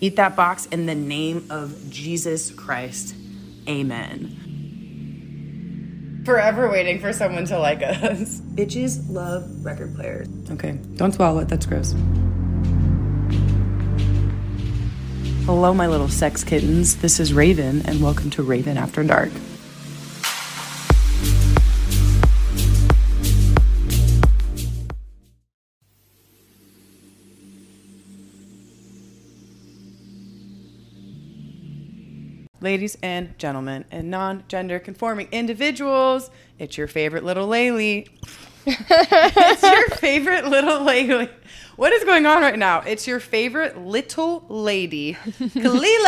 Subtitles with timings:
[0.00, 3.14] Eat that box in the name of Jesus Christ.
[3.68, 4.42] Amen.
[6.26, 8.40] Forever waiting for someone to like us.
[8.54, 10.28] Bitches love record players.
[10.50, 11.48] Okay, don't swallow it.
[11.48, 11.94] That's gross.
[15.46, 16.96] Hello, my little sex kittens.
[16.96, 19.30] This is Raven, and welcome to Raven After Dark.
[32.76, 38.06] Ladies and gentlemen, and non gender conforming individuals, it's your favorite little Laylee.
[38.66, 41.30] it's your favorite little lady.
[41.76, 42.80] What is going on right now?
[42.80, 46.04] It's your favorite little lady, Clela.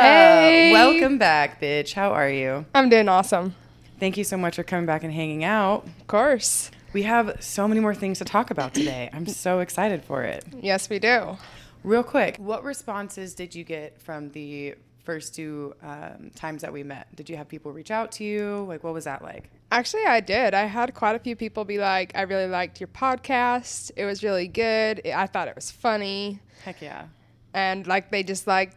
[0.00, 0.70] Hey.
[0.72, 1.92] Welcome back, bitch.
[1.92, 2.64] How are you?
[2.74, 3.54] I'm doing awesome.
[4.00, 5.84] Thank you so much for coming back and hanging out.
[5.84, 6.70] Of course.
[6.94, 9.10] We have so many more things to talk about today.
[9.12, 10.46] I'm so excited for it.
[10.62, 11.36] Yes, we do.
[11.84, 16.82] Real quick, what responses did you get from the first two um, times that we
[16.82, 17.14] met?
[17.16, 18.64] Did you have people reach out to you?
[18.68, 19.50] Like, what was that like?
[19.70, 20.54] Actually, I did.
[20.54, 23.90] I had quite a few people be like, I really liked your podcast.
[23.96, 25.06] It was really good.
[25.06, 26.40] I thought it was funny.
[26.64, 27.06] Heck yeah.
[27.54, 28.72] And like, they just like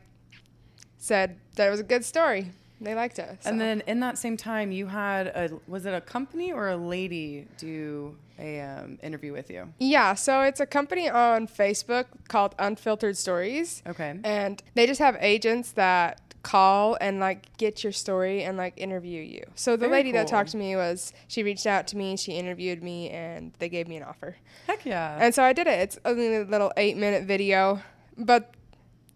[0.98, 2.52] said that it was a good story.
[2.86, 3.30] They liked it.
[3.46, 3.58] And so.
[3.58, 7.48] then in that same time, you had a was it a company or a lady
[7.58, 9.74] do a um, interview with you?
[9.80, 13.82] Yeah, so it's a company on Facebook called Unfiltered Stories.
[13.88, 14.20] Okay.
[14.24, 19.22] And they just have agents that call and like get your story and like interview
[19.22, 19.44] you.
[19.56, 22.34] So the Very lady that talked to me was she reached out to me, she
[22.34, 24.36] interviewed me and they gave me an offer.
[24.68, 25.18] Heck yeah.
[25.20, 25.80] And so I did it.
[25.80, 27.82] It's only a little 8-minute video,
[28.16, 28.55] but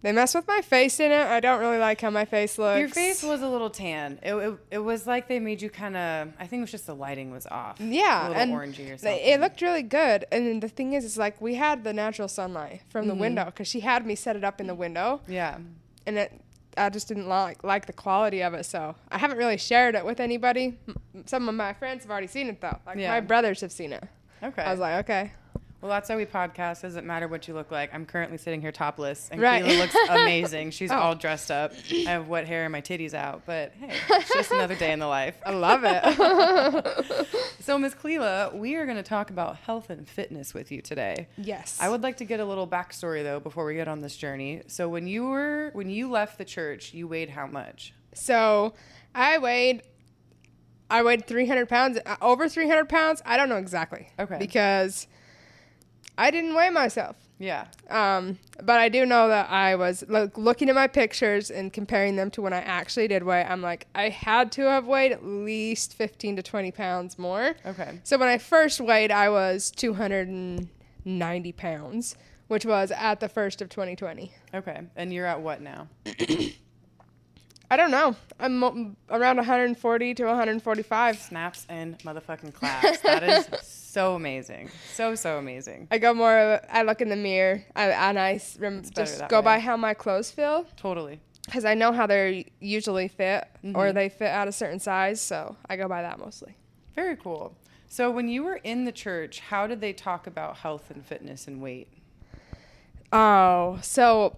[0.02, 1.26] they messed with my face in it.
[1.26, 2.78] I don't really like how my face looks.
[2.80, 4.18] Your face was a little tan.
[4.22, 6.32] It, it, it was like they made you kind of.
[6.38, 7.78] I think it was just the lighting was off.
[7.80, 9.18] Yeah, a little and orangey or something.
[9.22, 10.24] it looked really good.
[10.32, 13.18] And the thing is, is like we had the natural sunlight from the Mhm.
[13.18, 15.58] window because she had me set it up in the window, Yeah.
[16.06, 16.32] and it
[16.76, 18.64] I just didn't like like the quality of it.
[18.64, 20.78] So I haven't really shared it with anybody.
[21.26, 22.78] Some of my friends have already seen it though.
[22.86, 23.10] Like Yeah.
[23.10, 24.04] my brothers have seen it.
[24.42, 24.62] Okay.
[24.62, 25.32] I was like, okay,
[25.80, 26.82] well, that's why we podcast.
[26.82, 27.94] Doesn't matter what you look like.
[27.94, 29.64] I'm currently sitting here topless, and Right.
[29.64, 30.70] Clela looks amazing.
[30.72, 30.96] She's Oh.
[30.98, 31.72] all dressed up.
[31.90, 34.98] I have wet hair and my titties out, but hey, it's just another day in
[34.98, 35.36] the life.
[35.46, 37.26] I love it.
[37.60, 37.94] So, Ms.
[37.94, 41.28] Clela, we are going to talk about health and fitness with you today.
[41.36, 41.78] yes.
[41.80, 44.62] I would like to get a little backstory though before we get on this journey.
[44.66, 47.92] So, when you were when you left the church, you weighed how much?
[48.14, 48.72] So
[49.14, 49.82] I weighed,
[50.88, 53.22] I weighed 300 pounds, uh, over 300 pounds.
[53.24, 54.08] I don't know exactly.
[54.18, 54.38] Okay.
[54.38, 55.06] Because
[56.18, 57.16] I didn't weigh myself.
[57.38, 57.66] Yeah.
[57.88, 62.16] Um, but I do know that I was like looking at my pictures and comparing
[62.16, 63.44] them to when I actually did weigh.
[63.44, 67.56] I'm like, I had to have weighed at least 15 to 20 pounds more.
[67.64, 67.98] Okay.
[68.04, 72.16] So when I first weighed, I was 290 pounds,
[72.48, 74.32] which was at the first of 2020.
[74.52, 74.82] Okay.
[74.94, 75.88] And you're at what now?
[77.72, 78.16] I don't know.
[78.40, 81.18] I'm mo- around 140 to 145.
[81.18, 82.98] Snaps and motherfucking claps.
[83.02, 84.70] That is so amazing.
[84.94, 85.86] So so amazing.
[85.90, 86.36] I go more.
[86.36, 89.44] a- I look in the mirror I, and I rem- just go way.
[89.44, 91.20] by how my clothes feel Totally.
[91.46, 93.94] because I know how they're usually fit or Mhm.
[93.94, 95.20] they fit at a certain size.
[95.20, 96.56] So I go by that mostly.
[96.96, 97.54] Very cool.
[97.92, 101.48] So, when you were in the church, how did they talk about health and fitness
[101.48, 101.88] and weight?
[103.12, 104.36] Oh, so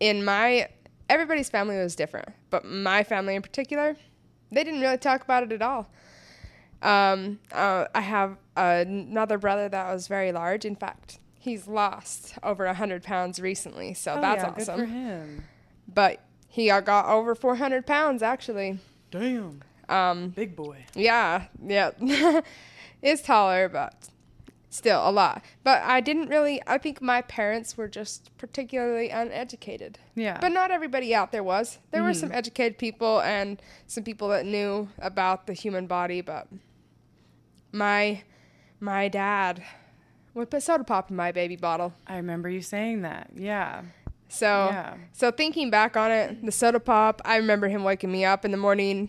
[0.00, 0.68] in my
[1.08, 3.96] everybody's family was different, but my family in particular,
[4.50, 5.88] they didn't really talk about it at all.
[6.80, 10.64] Um, uh, I have another brother that was very large.
[10.64, 14.86] In fact, he's lost over hundred pounds recently, so Oh, that's yeah, Good for awesome.
[14.86, 15.44] him.
[15.92, 18.78] But he got- got over four hundred pounds actually.
[19.10, 19.62] Damn.
[19.88, 20.84] Um, Big boy.
[20.94, 21.90] yeah, yeah,
[23.02, 23.94] is taller, but
[24.70, 25.42] still a lot.
[25.64, 26.60] But I didn't really.
[26.66, 29.98] I think my parents were just particularly uneducated.
[30.14, 30.38] Yeah.
[30.40, 31.78] But not everybody out there was.
[31.90, 32.16] There were Mhm.
[32.20, 36.48] some educated people and some people that knew about the human body, but
[37.72, 38.22] my
[38.80, 39.62] my dad
[40.34, 41.92] would put soda pop in my baby bottle.
[42.06, 43.30] I remember you saying that.
[43.34, 43.82] Yeah.
[44.28, 44.94] So Yeah.
[45.12, 48.50] so thinking back on it, the soda pop, I remember him waking me up in
[48.50, 49.08] the morning.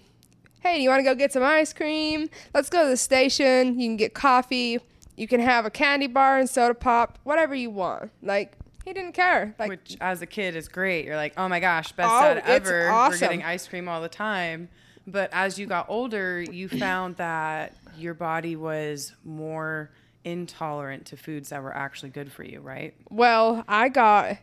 [0.62, 2.30] Hey, do you want to go get some ice cream?
[2.54, 3.80] Let's go to the station.
[3.80, 4.80] You can get coffee.
[5.20, 8.10] You can have a candy bar and soda pop, whatever you want.
[8.24, 8.54] Like
[8.86, 9.54] he didn't care.
[9.60, 11.04] Like Which, as a kid, is great.
[11.04, 12.90] You're like, oh my gosh, best Oh, dad ever.
[12.90, 14.70] We're getting ice cream all the time.
[15.06, 19.92] But as you got older, you found that your body was more
[20.24, 22.94] intolerant to foods that were actually good for you, right?
[23.10, 24.38] Well, I got,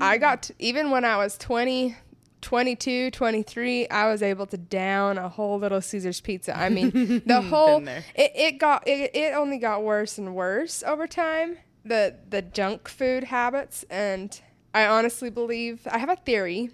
[0.00, 1.96] I got, to, even when I was 20,
[2.42, 6.56] 22, 23, I was able to down a whole Little Caesars pizza.
[6.56, 8.02] I mean, the whole, it,
[8.34, 11.56] it got, it, it only got worse and worse over time.
[11.84, 13.84] The, the junk food habits.
[13.88, 14.38] And
[14.74, 16.70] I honestly believe I have a theory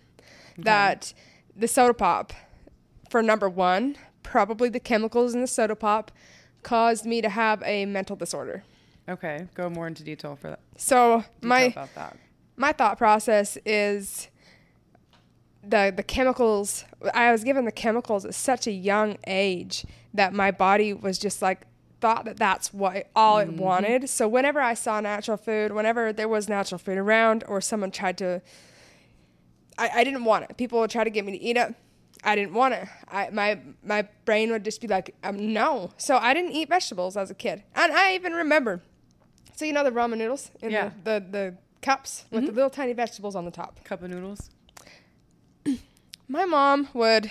[0.59, 1.13] that
[1.55, 2.33] the soda pop,
[3.09, 6.11] for number one, probably the chemicals in the soda pop,
[6.63, 8.65] caused me to have a mental disorder.
[9.09, 10.61] Okay, go more into detail for that.
[10.77, 11.89] So Detail my
[12.57, 14.29] my thought process is
[15.69, 16.85] the the chemicals
[17.15, 19.85] I was given the chemicals at such a young age
[20.15, 21.63] that my body was just like
[22.01, 24.09] thought that that's what all it wanted.
[24.09, 28.17] So whenever I saw natural food, whenever there was natural food around or someone tried
[28.19, 28.41] to
[29.77, 30.57] I, I didn't want it.
[30.57, 31.75] People would try to get me to eat it.
[32.25, 32.89] I didn't want it.
[33.09, 35.91] I my my brain would just be like, um, no.
[35.99, 37.63] So I didn't eat vegetables as a kid.
[37.75, 38.81] And I even remember
[39.55, 40.91] so you know the ramen noodles in Yeah.
[41.05, 43.83] the, the, the cups with the little tiny vegetables on the top.
[43.85, 44.51] Cup of noodles.
[46.29, 47.31] My mom would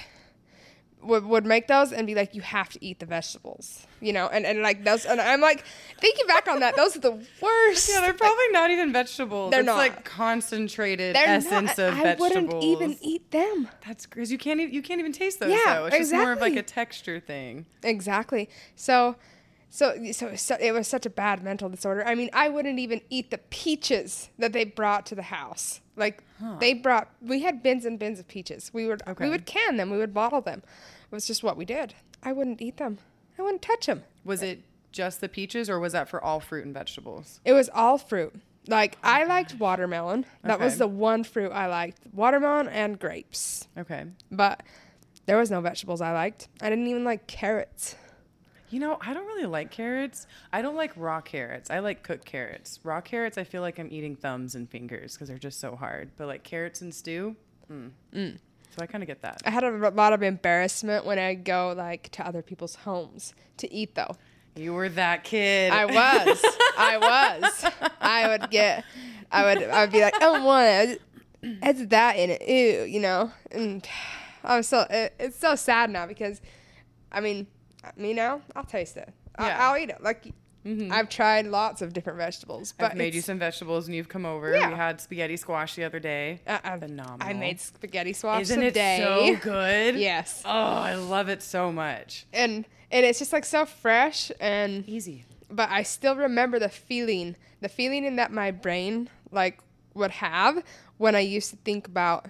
[1.04, 4.28] would, would make those and be like, you have to eat the vegetables, you know,
[4.28, 5.64] and, and like those, and I'm like
[6.02, 7.12] thinking back on that, those are the
[7.42, 7.90] worst.
[7.94, 9.52] Yeah, they're probably not even vegetables.
[9.52, 9.78] They're it's not.
[9.78, 12.30] like concentrated They're essence not- of I vegetables.
[12.52, 13.70] wouldn't even eat them.
[13.86, 14.34] That's crazy.
[14.34, 14.60] You can't.
[14.60, 15.52] e- You can't even taste those.
[15.52, 15.86] Yeah, though.
[15.86, 17.68] It's just more of like a texture thing.
[17.84, 18.50] Exactly.
[18.76, 19.16] So,
[19.70, 22.06] so, so, it was such a bad mental disorder.
[22.06, 25.82] I mean, I wouldn't even eat the peaches that they brought to the house.
[25.96, 26.24] Like
[26.60, 28.72] they brought, we had bins and bins of peaches.
[28.74, 29.26] We would, Okay.
[29.26, 29.90] we would can them.
[29.90, 30.62] We would bottle them.
[31.12, 31.96] It was just what we did.
[32.24, 33.00] I wouldn't eat them.
[33.38, 34.04] I wouldn't touch them.
[34.24, 37.40] Was it just the peaches, or was that for all fruit and vegetables?
[37.46, 38.34] It was all fruit.
[38.68, 40.26] Like I oh, liked watermelon.
[40.44, 42.00] That was the one fruit I liked.
[42.14, 43.68] Watermelon and grapes.
[43.78, 44.06] Okay.
[44.32, 44.64] But
[45.26, 46.50] there was no vegetables I liked.
[46.62, 47.96] I didn't even like carrots.
[48.70, 50.28] You know, I don't really like carrots.
[50.52, 51.70] I don't like raw carrots.
[51.70, 52.80] I like cooked carrots.
[52.84, 56.12] Raw carrots, I feel like I'm eating thumbs and fingers because they're just so hard.
[56.18, 57.36] But like carrots and stew,
[57.72, 57.92] mm.
[58.14, 59.42] so I kind of get that.
[59.46, 63.72] I had a lot of embarrassment when I go like to other people's homes to
[63.74, 64.16] eat though.
[64.56, 65.72] You were that kid.
[65.72, 66.44] I was.
[66.78, 67.92] I was.
[68.02, 68.84] I would get
[69.32, 71.02] I would I would be like, I don't want it.
[71.42, 72.42] It's that in it.
[72.48, 73.32] Ew, you know.
[73.52, 73.88] And
[74.44, 76.42] I'm so it, it's so sad now because
[77.12, 77.48] I mean,
[77.96, 79.10] me now, I'll taste it.
[79.36, 79.58] I, Yeah.
[79.70, 80.02] I'll eat it.
[80.02, 80.26] Like
[80.66, 80.92] mm-hmm.
[80.92, 84.26] I've tried lots of different vegetables, but I've made you some vegetables and you've come
[84.26, 84.54] over.
[84.54, 84.70] Yeah.
[84.70, 86.42] We had spaghetti squash the other day.
[86.48, 87.18] I- I- Phenomenal.
[87.22, 89.96] I made spaghetti squash Isn't it so good?
[89.96, 90.42] Yes.
[90.46, 92.26] Oh, I love it so much.
[92.34, 95.26] And and it's just like so fresh and Easy.
[95.52, 99.60] but I still remember the feeling, the feeling in that my brain like
[99.94, 100.64] would have
[100.98, 102.28] when I used to think about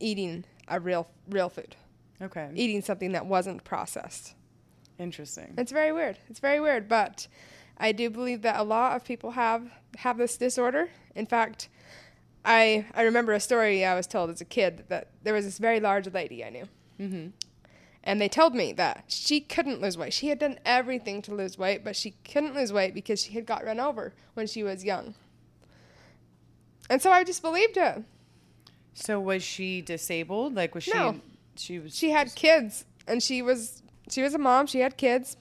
[0.00, 1.76] eating a real real food,
[2.22, 2.50] Okay.
[2.54, 4.34] eating something that wasn't processed.
[5.00, 5.54] Interesting.
[5.56, 6.18] It's very weird.
[6.28, 7.26] It's very weird, but
[7.78, 10.90] I do believe that a lot of people have have this disorder.
[11.14, 11.70] In fact,
[12.44, 15.58] I I remember a story I was told as a kid that there was this
[15.58, 16.68] very large lady I knew.
[17.00, 17.28] Mm-hmm.
[18.04, 20.12] And they told me that she couldn't lose weight.
[20.12, 23.46] She had done everything to lose weight, but she couldn't lose weight because she had
[23.46, 25.14] got run over when she was young.
[26.88, 28.04] And so I just believed her.
[28.94, 30.54] So was she disabled?
[30.54, 30.92] Like was she?
[30.92, 31.20] No.
[31.56, 31.96] She was.
[31.96, 34.66] She had kids, and she was she was a mom.
[34.66, 35.36] She had kids.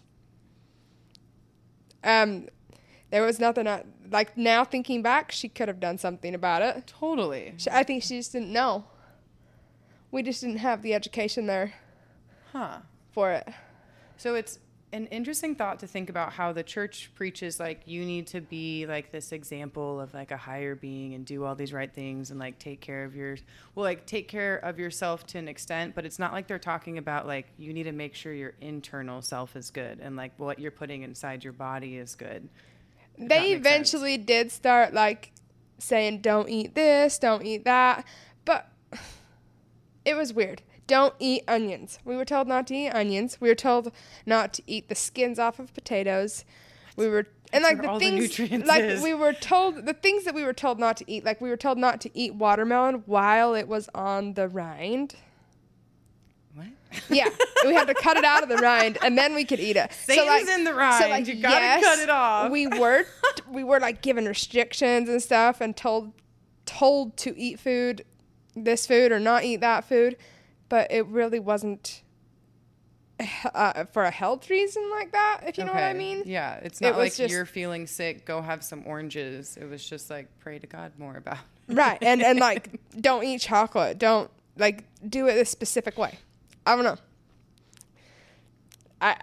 [2.03, 2.47] Um,
[3.11, 6.87] there was nothing I, like now thinking back, she could have done something about it.
[6.87, 7.53] totally.
[7.57, 8.85] She, I think she just didn't know.
[10.11, 11.73] We just didn't have the education there
[12.51, 12.79] Huh.
[13.11, 13.47] for it.
[14.17, 14.59] So it's
[14.91, 18.87] an interesting thought to think about how the church preaches like you need to be
[18.87, 22.39] like this example of like a higher being and do all these right things and
[22.39, 23.37] like take care of your
[23.75, 26.97] well like take care of yourself to an extent but it's not like they're talking
[26.97, 30.57] about like you need to make sure your internal self is good and like what
[30.57, 32.49] you're putting inside your body is good
[33.17, 33.59] they makes sense.
[33.59, 35.31] eventually did start like
[35.77, 38.05] saying don't eat this don't eat that
[38.43, 38.71] but
[40.05, 41.99] it was weird don't eat onions.
[42.03, 43.39] We were told not to eat onions.
[43.39, 43.91] We were told
[44.25, 46.43] not to eat the skins off of potatoes.
[46.97, 49.01] We were and like the all the things like is.
[49.01, 51.57] we were told the things that we were told not to eat like we were
[51.57, 55.15] told not to eat watermelon while it was on the rind.
[56.55, 56.67] What?
[57.09, 57.29] Yeah
[57.65, 59.91] we had to cut it out of the rind and then we could eat it.
[59.93, 61.27] Satan's in the rind.
[61.27, 62.51] You gotta cut it off.
[62.51, 63.05] we were
[63.49, 66.13] we were like given restrictions and stuff and told
[66.65, 68.05] told to eat food
[68.55, 70.15] this food or not eat that food
[70.69, 72.03] but it really wasn't
[73.53, 76.23] uh, for a health reason like that if you know what i mean.
[76.25, 79.57] Yeah it's not was like just- you're feeling sick go have some oranges.
[79.57, 81.75] It was just like pray to god more about it.
[81.75, 83.97] right and and like don't eat chocolate.
[83.97, 86.17] Don't like do it a specific way.
[86.65, 86.97] I don't know.
[89.01, 89.15] I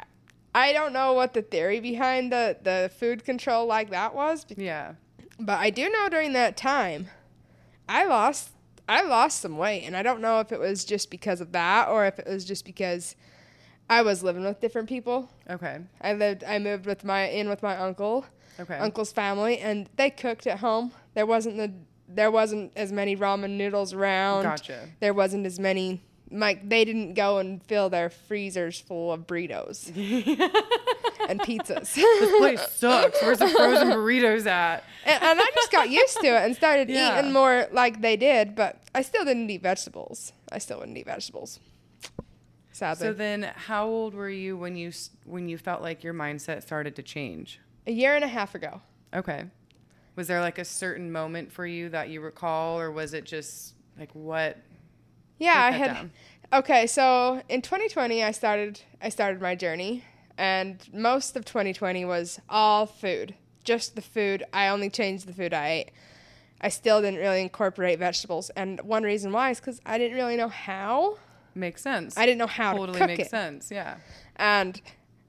[0.56, 4.94] i don't know what the theory behind the the food control like that was yeah.
[5.38, 7.08] but i do know during that time
[7.88, 8.50] i lost
[8.88, 11.88] i lost some weight and i don't know if it was just because of that
[11.88, 13.16] or if it was just because
[13.88, 17.62] i was living with different people okay i lived i moved with my in with
[17.62, 18.26] my uncle
[18.58, 21.72] okay uncle's family and they cooked at home there wasn't the
[22.08, 24.44] there wasn't as many ramen noodles around.
[24.44, 24.88] Gotcha.
[25.00, 29.88] There wasn't as many like they didn't go and fill their freezers full of burritos
[31.28, 31.94] and pizzas.
[31.94, 33.22] This place sucks.
[33.22, 34.84] Where's the frozen burritos at?
[35.04, 37.18] and, and I just got used to it and started Yeah.
[37.18, 40.32] eating more like they did, but I still didn't eat vegetables.
[40.50, 41.60] I still wouldn't eat vegetables.
[42.72, 43.06] Sadly.
[43.06, 44.92] So then, how old were you when you
[45.24, 47.60] when you felt like your mindset started to change?
[47.88, 48.80] a year and a half ago.
[49.14, 49.44] Okay.
[50.16, 53.74] Was there like a certain moment for you that you recall, or was it just
[53.98, 54.58] like what?
[55.38, 55.94] Yeah, I had.
[55.94, 56.10] down.
[56.52, 60.04] Okay, so in 2020, I started I started my journey,
[60.38, 64.44] and most of 2020 was all food, just the food.
[64.52, 65.90] I only changed the food I ate.
[66.60, 70.36] I still didn't really incorporate vegetables, and one reason why is because I didn't really
[70.36, 71.18] know how.
[71.54, 72.16] Makes sense.
[72.16, 73.70] I didn't know how totally to cook makes it, sense.
[73.70, 73.96] Yeah.
[74.36, 74.80] and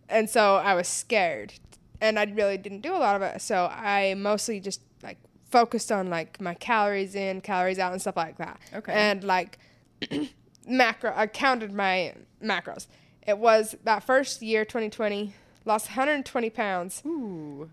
[0.09, 1.53] and so I was scared,
[1.99, 3.41] and I really didn't do a lot of it.
[3.41, 5.17] So I mostly just like
[5.49, 8.59] focused on like my calories in, calories out, and stuff like that.
[8.73, 8.93] Okay.
[8.93, 9.57] And like
[10.67, 12.13] macro, I counted my
[12.43, 12.87] macros.
[13.25, 15.33] It was that first year, 2020,
[15.65, 17.01] lost 120 pounds.
[17.05, 17.69] Ooh.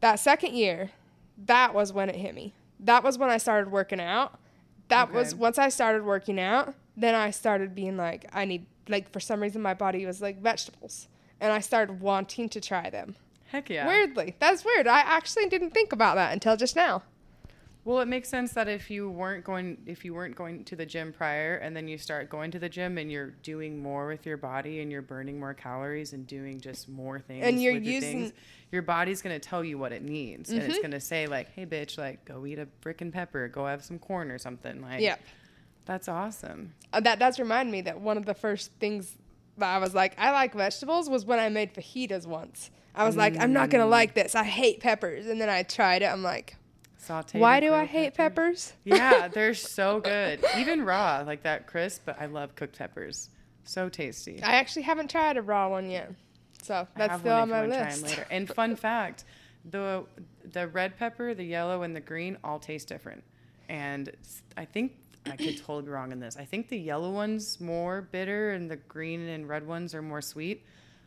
[0.00, 0.90] That second year,
[1.46, 2.54] that was when it hit me.
[2.80, 4.38] That was when I started working out.
[4.88, 9.12] That was once I started working out, then I started being like, I need, like,
[9.12, 11.08] for some reason, my body was like vegetables.
[11.40, 13.14] And I started wanting to try them.
[13.46, 13.86] Heck yeah.
[13.86, 14.34] Weirdly.
[14.38, 14.86] That's weird.
[14.86, 17.02] I actually didn't think about that until just now.
[17.88, 20.84] Well, it makes sense that if you weren't going if you weren't going to the
[20.84, 24.26] gym prior and then you start going to the gym and you're doing more with
[24.26, 27.84] your body and you're burning more calories and doing just more things And you're with
[27.84, 28.22] your using- Mm-hmm.
[28.26, 28.32] things,
[28.72, 31.50] your body's going to tell you what it needs and it's going to say like,
[31.54, 35.00] "Hey bitch, like go eat a frickin' pepper, go have some corn or something." Like
[35.00, 35.16] Yeah.
[35.86, 36.74] That's awesome.
[36.92, 39.16] Uh, that does remind me that one of the first things
[39.56, 42.70] that I was like, I like vegetables was when I made fajitas once.
[42.94, 43.90] I was like, I'm not going to Mm.
[44.00, 44.34] like this.
[44.34, 45.24] I hate peppers.
[45.26, 46.06] And then I tried it.
[46.06, 46.56] I'm like,
[47.00, 48.42] Sauteed why do I hate pepper.
[48.46, 48.72] peppers?
[48.84, 50.44] yeah, they're so good.
[50.56, 53.30] Even raw, like that crisp, but I love cooked peppers.
[53.64, 54.42] So tasty.
[54.42, 56.12] I actually haven't tried a raw one yet.
[56.62, 58.04] So that's still on my you wanna try 'em list.
[58.04, 58.26] later.
[58.30, 59.24] And fun fact,
[59.70, 60.04] the
[60.52, 63.22] the red pepper, the yellow, and the green all taste different.
[63.68, 64.10] And
[64.56, 64.92] I think
[65.26, 66.36] I could totally be wrong in this.
[66.38, 70.22] I think the yellow one's more bitter, and the green and red ones are more
[70.22, 70.64] sweet.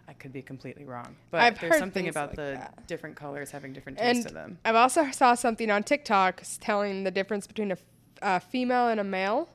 [0.08, 2.88] I could be completely wrong, but I've there's heard something about like the that.
[2.88, 4.58] different colors having different taste And to them.
[4.66, 7.74] I've also saw something on TikTok telling the difference between
[8.22, 9.50] a female and a male.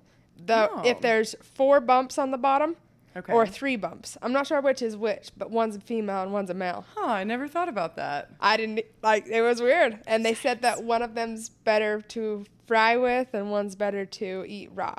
[0.44, 0.82] The Oh.
[0.84, 2.76] if there's four bumps on the bottom
[3.16, 3.32] Okay.
[3.32, 4.18] or three bumps.
[4.20, 6.84] I'm not sure which is which, but one's a female and one's a male.
[6.94, 7.06] Huh?
[7.06, 8.30] I never thought about that.
[8.40, 10.00] I didn't like it was weird.
[10.06, 14.44] And they said that one of them's better to fry with and one's better to
[14.46, 14.94] eat raw.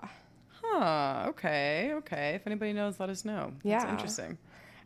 [0.63, 1.25] Huh.
[1.29, 1.91] Okay.
[1.93, 2.33] Okay.
[2.35, 3.53] If anybody knows, let us know.
[3.63, 3.91] That's Yeah.
[3.91, 4.37] interesting.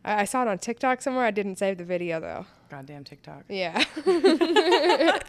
[0.04, 1.24] I, I saw it on TikTok somewhere.
[1.24, 2.46] I didn't save the video though.
[2.70, 3.44] Goddamn TikTok.
[3.48, 3.84] Yeah.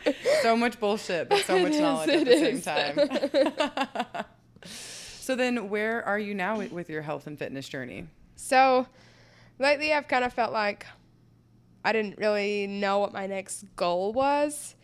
[0.41, 4.25] so much bullshit, but so much It knowledge is, at the it same time.
[4.65, 8.07] so then, where are you now with, with your health and fitness journey?
[8.35, 8.87] So
[9.59, 10.85] lately I've kind of felt like
[11.83, 14.75] I didn't really know what my next goal was.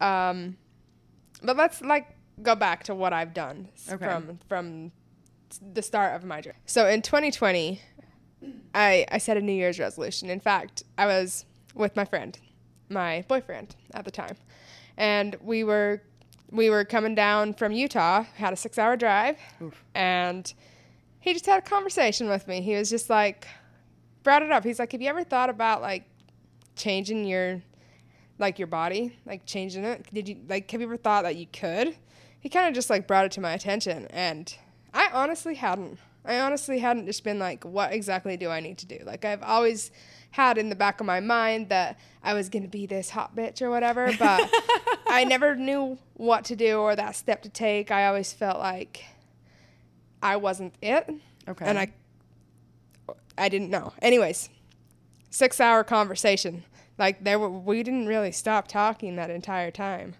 [0.00, 0.56] Um,
[1.42, 2.08] but let's like
[2.42, 4.02] go back to what I've done Okay.
[4.04, 4.92] from from
[5.74, 6.56] the start of my journey.
[6.64, 7.80] So in 2020,
[8.74, 10.30] I I set a New Year's resolution.
[10.30, 11.44] In fact, I was
[11.74, 12.38] with my friend,
[12.88, 14.36] my boyfriend at the time,
[14.96, 16.02] and we were
[16.50, 18.24] we were coming down from Utah.
[18.36, 19.84] Had a six hour drive, Oof.
[19.94, 20.52] and
[21.20, 22.60] he just had a conversation with me.
[22.60, 23.46] He was just like,
[24.22, 24.64] brought it up.
[24.64, 26.04] He's like, have you ever thought about like
[26.76, 27.62] changing your,
[28.38, 30.06] like your body, like changing it?
[30.12, 31.94] Did you like, have you ever thought that you could?
[32.40, 34.54] He kind of just like brought it to my attention, and
[34.94, 35.98] I honestly hadn't.
[36.24, 38.98] I honestly hadn't just been like, what exactly do I need to do?
[39.04, 39.90] Like I've always
[40.32, 43.62] had in the back of my mind that I was gonna be this hot bitch
[43.62, 44.48] or whatever, but
[45.06, 47.90] I never knew what to do or that step to take.
[47.90, 49.04] I always felt like
[50.22, 51.10] I wasn't it.
[51.48, 51.64] Okay.
[51.64, 51.92] And I
[53.38, 53.94] I didn't know.
[54.02, 54.50] Anyways,
[55.30, 56.64] 6-hour conversation.
[56.98, 60.14] Like there were we didn't really stop talking that entire time.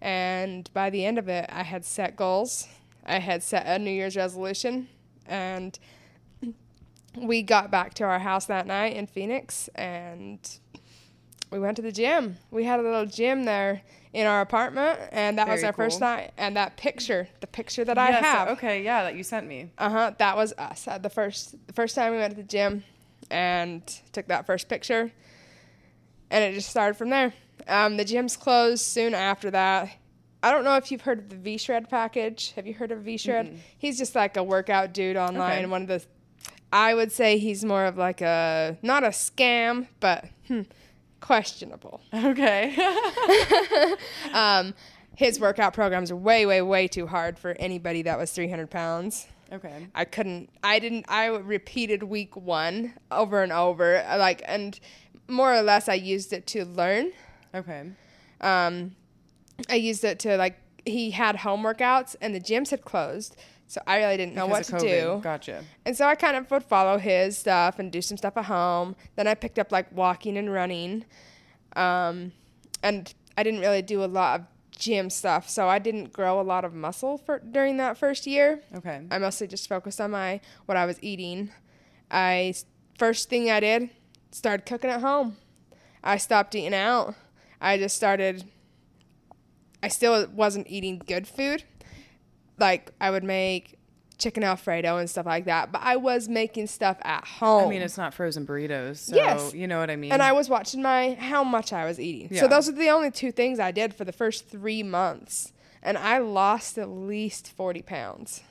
[0.00, 2.68] And by the end of it, I had set goals.
[3.04, 4.88] I had set a New Year's resolution
[5.28, 5.78] and
[7.16, 10.38] we got back to our house that night in Phoenix and
[11.50, 12.36] we went to the gym.
[12.50, 13.82] We had a little gym there
[14.12, 17.84] in our apartment and that was Very our first night and that picture, the picture
[17.84, 18.48] that I have.
[18.48, 19.70] Okay, yeah, that you sent me.
[19.78, 20.12] Uh huh.
[20.18, 20.86] That was us.
[20.86, 22.84] Uh, the first the first time we went to the gym,
[23.30, 25.12] and took that first picture,
[26.30, 27.34] and it just started from there.
[27.66, 29.90] Um, the gym's closed soon after that.
[30.42, 32.52] I don't know if you've heard of the V Shred package.
[32.52, 33.58] Have you heard of V Shred?
[33.76, 35.58] He's just like a workout dude online.
[35.58, 35.66] Okay.
[35.66, 36.02] One of the,
[36.72, 40.62] I would say he's more of like a not a scam, but hmm,
[41.20, 42.00] questionable.
[42.12, 42.76] Okay.
[44.32, 44.74] Um,
[45.16, 49.26] his workout programs are way, way, way too hard for anybody that was 300 pounds.
[49.52, 49.88] Okay.
[49.92, 50.50] I couldn't.
[50.62, 51.06] I didn't.
[51.08, 54.78] I repeated week one over and over, like, and
[55.26, 57.10] more or less, I used it to learn.
[57.52, 57.90] Okay.
[58.40, 58.94] Um,
[59.68, 60.58] I used it to like.
[60.86, 63.36] He had home workouts, and the gyms had closed,
[63.66, 65.20] so I really didn't know Because what to do.
[65.22, 65.62] Gotcha.
[65.84, 68.96] And so I kind of would follow his stuff and do some stuff at home.
[69.16, 71.04] Then I picked up like walking and running.
[71.76, 72.32] Um,
[72.82, 76.42] and I didn't really do a lot of gym stuff, so I didn't grow a
[76.42, 78.62] lot of muscle for during that first year.
[78.74, 79.02] Okay.
[79.10, 81.50] I mostly just focused on my what I was eating.
[82.10, 82.54] I
[82.96, 83.90] first thing I did
[84.30, 85.36] started cooking at home.
[86.02, 87.14] I stopped eating out.
[87.60, 88.44] I just started
[89.82, 91.64] I still wasn't eating good food.
[92.58, 93.78] Like I would make
[94.18, 97.66] chicken alfredo and stuff like that, but I was making stuff at home.
[97.66, 99.54] I mean, it's not frozen burritos, so Yes.
[99.54, 100.10] you know what I mean.
[100.10, 102.28] and I was watching my how much I was eating.
[102.32, 102.40] Yeah.
[102.40, 105.52] So those are the only two things I did for the first three months,
[105.84, 108.42] and I lost at least forty pounds,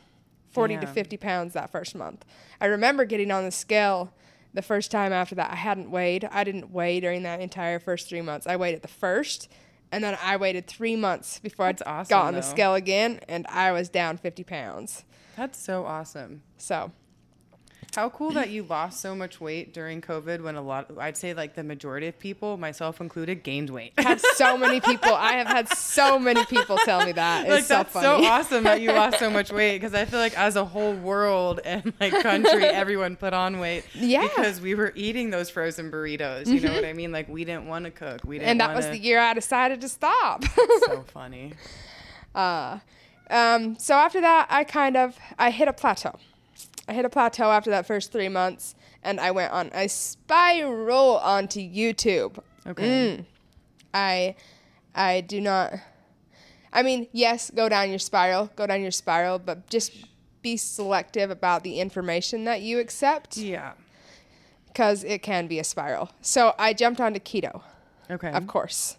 [0.49, 2.23] forty to fifty pounds that first month.
[2.61, 4.13] I remember getting on the scale
[4.53, 5.51] the first time after that.
[5.51, 6.23] I hadn't weighed.
[6.31, 8.47] I didn't weigh during that entire first three months.
[8.47, 9.51] I weighed at the first,
[9.91, 13.45] and then I waited three months before I awesome, got on the scale again, and
[13.47, 15.03] I was down fifty pounds.
[15.35, 16.41] That's so awesome.
[16.57, 16.91] So
[17.97, 21.33] How cool that you lost so much weight during COVID when a lot, I'd say
[21.33, 23.93] like the majority of people, myself included, gained weight.
[23.97, 25.15] had so many people.
[25.15, 27.47] I have had so many people tell me that.
[27.47, 28.23] It's like so that's funny.
[28.23, 30.93] so awesome that you lost so much weight because I feel like as a whole
[30.93, 33.83] world and like country, everyone put on weight.
[33.95, 34.25] Yeah.
[34.27, 34.41] Mm-hmm.
[34.41, 36.45] Because we were eating those frozen burritos.
[36.45, 37.11] You know what I mean?
[37.11, 38.21] Like we didn't want to cook.
[38.23, 38.51] We didn't.
[38.51, 40.43] and that was wanna- the year I decided to stop.
[40.85, 41.53] so funny.
[42.35, 42.77] uh,
[43.31, 46.19] um, so after that, I kind of I hit a plateau.
[46.87, 51.17] I hit a plateau after that first three months, and I went on a spiral
[51.17, 52.39] onto YouTube.
[52.65, 53.17] Okay.
[53.17, 53.25] Mm.
[53.93, 54.35] I
[54.95, 55.73] I do not.
[56.73, 59.91] I mean, yes, go down your spiral, go down your spiral, but just
[60.41, 63.71] be selective about the information that you accept Yeah.
[64.67, 66.11] because it can be a spiral.
[66.21, 67.61] So I jumped onto keto.
[68.11, 68.31] Okay.
[68.31, 68.97] of course.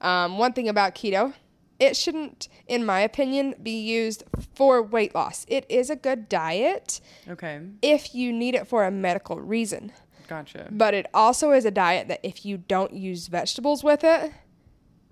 [0.00, 1.32] Um, one thing about keto,
[1.78, 5.44] it shouldn't, in my opinion, be used for weight loss.
[5.48, 7.60] It is a good diet Okay.
[7.82, 9.92] if you need it for a medical reason,
[10.28, 10.68] Gotcha.
[10.70, 14.32] but it also is a diet that if you don't use vegetables with it,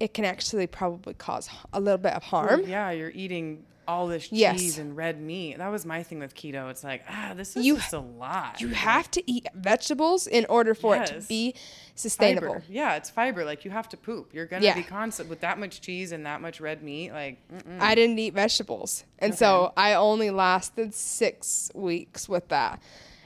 [0.00, 2.60] it can actually probably cause a little bit of harm.
[2.62, 4.78] Well, yeah, you're eating all this cheese Yes.
[4.78, 5.58] and red meat.
[5.58, 6.70] That was my thing with keto.
[6.70, 8.60] It's like, ah, this is You- just a lot.
[8.60, 11.54] You Like, have to eat vegetables in order for it to be
[11.94, 12.54] sustainable.
[12.54, 12.64] Fiber.
[12.68, 13.44] Yeah, it's fiber.
[13.44, 14.32] Like you have to poop.
[14.34, 14.74] You're gonna Yeah.
[14.74, 17.12] be constant with that much cheese and that much red meat.
[17.12, 17.80] Like, mm-mm.
[17.80, 19.04] I didn't eat vegetables.
[19.18, 22.80] And so I only lasted six weeks with that.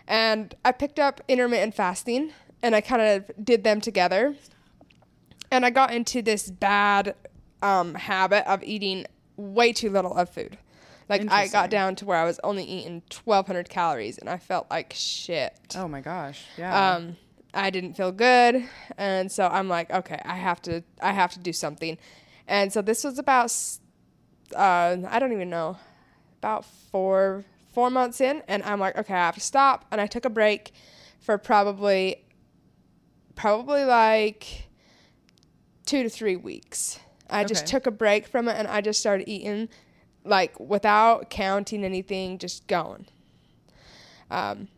[0.07, 4.35] And I picked up intermittent fasting and I kind of did them together.
[5.51, 7.15] And I got into this bad
[7.63, 9.07] um, habit of eating
[9.39, 10.59] way too little of food.
[11.09, 14.67] Like I got down to where I was only eating 1,200 calories and I felt
[14.71, 15.57] like shit.
[15.75, 16.45] oh my gosh.
[16.59, 16.97] Yeah.
[16.97, 17.17] Um,
[17.55, 18.63] I didn't feel good,
[18.99, 21.97] and so I'm like, okay, I have to, I have to do something.
[22.47, 23.51] And so this was about,
[24.55, 25.79] uh, I don't even know,
[26.41, 29.87] about four four months in, and I'm like, okay, I have to stop.
[29.91, 30.73] And I took a break
[31.21, 32.25] for probably,
[33.35, 34.69] probably like
[35.87, 37.01] two to three weeks.
[37.31, 37.71] I just Okay.
[37.73, 39.69] took a break from it, and I just started eating,
[40.25, 43.07] like without counting anything, just going.
[44.31, 44.69] Um,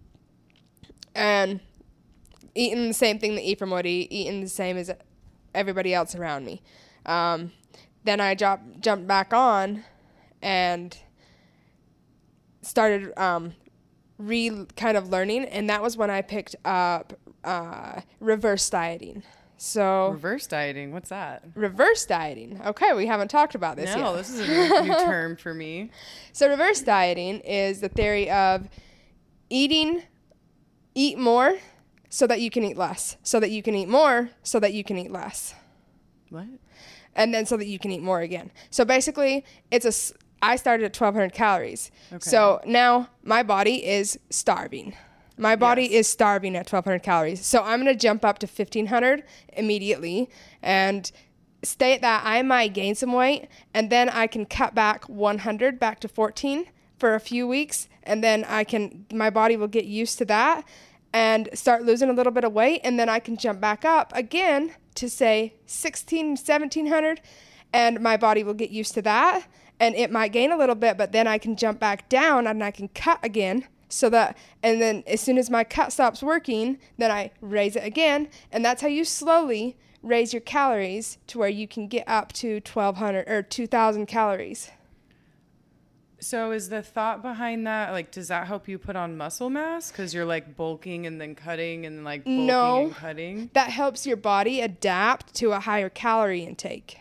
[1.15, 1.61] and
[2.55, 4.91] eating the same thing that Ephraim would eat, eating the same as
[5.55, 6.63] everybody else around me.
[7.07, 7.53] Um,
[8.05, 9.85] then I jumped jumped back on
[10.43, 10.97] and
[12.63, 13.55] started um,
[14.19, 17.13] re kind of learning, and that was when I picked up
[17.45, 19.23] uh, reverse dieting.
[19.63, 20.91] So Reverse dieting.
[20.91, 21.45] What's that?
[21.55, 22.63] reverse dieting.
[22.65, 24.17] Okay, we haven't talked about this no, yet.
[24.17, 25.91] this is a new, new term for me.
[26.33, 28.71] So reverse dieting is the theory of
[29.51, 30.03] eating
[30.95, 31.59] eat more
[32.09, 34.83] so that you can eat less, so that you can eat more so that you
[34.83, 35.55] can eat less,
[36.31, 36.47] What?
[37.15, 38.51] and then so that you can eat more again.
[38.71, 41.91] So basically, it's a I started at 1200 calories.
[42.11, 42.19] Okay.
[42.21, 44.95] So now my body is starving.
[45.41, 45.93] My body Yes.
[45.93, 47.45] is starving at 1200 calories.
[47.45, 49.25] So I'm going to jump up to 1500
[49.55, 50.29] immediately
[50.63, 51.11] and
[51.63, 52.23] stay at that.
[52.25, 56.67] I might gain some weight and then I can cut back 100 back to 14
[56.99, 60.65] for a few weeks and then I can my body will get used to that
[61.13, 64.13] and start losing a little bit of weight and then I can jump back up
[64.15, 67.23] again to say 16 1700
[67.73, 69.47] and my body will get used to that
[69.79, 72.63] and it might gain a little bit but then I can jump back down and
[72.63, 76.79] I can cut again so that and then as soon as my cut stops working
[76.97, 81.49] then I raise it again and that's how you slowly raise your calories to where
[81.49, 84.71] you can get up to 1200 or 2000 calories.
[86.23, 89.91] So is the thought behind that like does that help you put on muscle mass
[89.91, 92.83] cuz you're like bulking and then cutting and like bulking No.
[92.85, 93.51] and cutting?
[93.55, 97.00] That helps your body adapt to a higher calorie intake.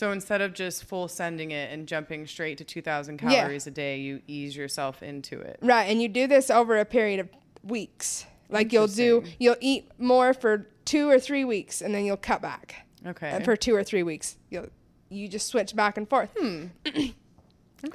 [0.00, 3.28] So instead of just full sending it and jumping straight to 2000 Yeah.
[3.28, 5.58] calories a day, you ease yourself into it.
[5.60, 7.28] Right, and you do this over a period of
[7.62, 8.24] weeks.
[8.48, 12.40] Like you'll do, you'll eat more for two or three weeks, and then you'll cut
[12.40, 12.86] back.
[13.04, 13.28] Okay.
[13.28, 14.68] And for two or three weeks, you'll
[15.10, 16.30] you just switch back and forth.
[16.34, 16.68] Hmm.
[16.86, 17.12] okay.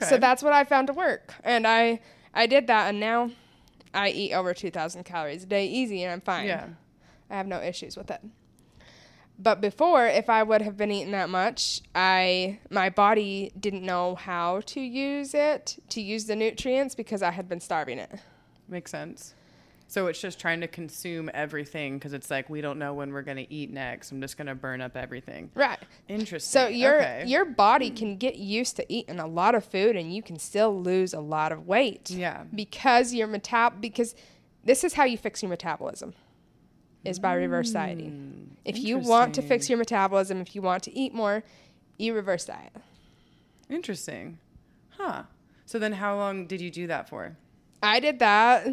[0.07, 2.01] So that's what I found to work, and I
[2.35, 3.31] I did that, and now
[3.95, 6.45] I eat over two thousand calories a day easy, and I'm fine.
[6.45, 6.67] Yeah.
[7.31, 8.21] I have no issues with it.
[9.37, 14.15] But before, if I would have been eating that much, I my body didn't know
[14.15, 18.11] how to use it to use the nutrients because I had been starving it.
[18.67, 19.33] Makes sense.
[19.87, 23.21] So it's just trying to consume everything because it's like we don't know when we're
[23.21, 24.11] gonna eat next.
[24.11, 25.51] I'm just gonna burn up everything.
[25.53, 25.79] Right.
[26.07, 26.61] Interesting.
[26.61, 27.23] So your okay.
[27.27, 30.81] your body can get used to eating a lot of food and you can still
[30.81, 32.09] lose a lot of weight.
[32.09, 32.45] Yeah.
[32.53, 34.15] Because your metab because
[34.63, 36.13] this is how you fix your metabolism
[37.05, 38.57] is by reverse dieting.
[38.65, 41.43] If you want to fix Mm, your metabolism, if you want to eat more,
[41.97, 42.73] eat reverse diet.
[43.69, 44.39] Interesting.
[44.97, 45.23] Huh.
[45.65, 47.37] So then how long did you do that for?
[47.81, 48.67] I did that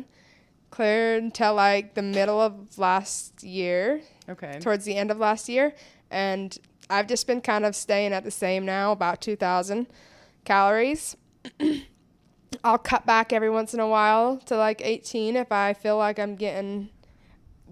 [0.71, 4.59] clear until like the middle of last year, Okay.
[4.61, 5.75] towards the end of last year,
[6.11, 6.57] and
[6.88, 9.87] I've just been kind of staying at the same now, about 2,000
[10.45, 11.16] calories.
[12.64, 16.18] I'll cut back every once in a while to like 18 if I feel like
[16.18, 16.90] I'm getting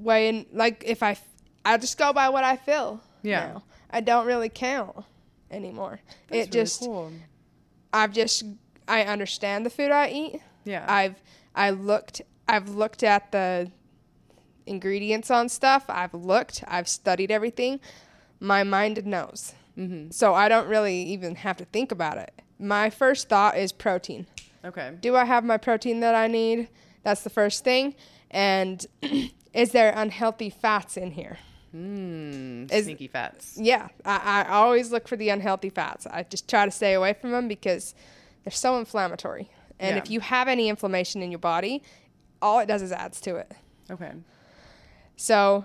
[0.02, 1.16] weighing like if I
[1.64, 3.00] I just go by what I feel.
[3.22, 3.40] Yeah.
[3.40, 3.62] now.
[3.90, 5.04] I don't really count
[5.50, 6.00] anymore.
[6.28, 7.12] That's it really just cool.
[7.92, 8.44] I've just
[8.88, 10.40] I understand the food I eat.
[10.64, 10.84] Yeah.
[10.88, 11.16] I've
[11.54, 13.70] I looked I've looked at the
[14.66, 15.84] ingredients on stuff.
[15.88, 16.64] I've looked.
[16.66, 17.80] I've studied everything.
[18.38, 19.54] My mind knows.
[19.76, 20.10] mm-hmm.
[20.10, 22.32] So I don't really even have to think about it.
[22.58, 24.26] My first thought is protein.
[24.64, 24.92] Okay.
[25.00, 26.68] Do I have my protein that I need?
[27.02, 27.94] That's the first thing.
[28.30, 28.84] And
[29.52, 31.38] is there unhealthy fats in here?
[31.74, 33.56] Mm, Is- sneaky fats.
[33.60, 36.06] Yeah, I, I always look for the unhealthy fats.
[36.06, 37.94] I just try to stay away from them because
[38.44, 39.50] they're so inflammatory.
[39.78, 40.02] And Yeah.
[40.02, 41.82] if you have any inflammation in your body,
[42.42, 43.52] all it does is adds to it.
[43.90, 44.12] Okay.
[45.16, 45.64] So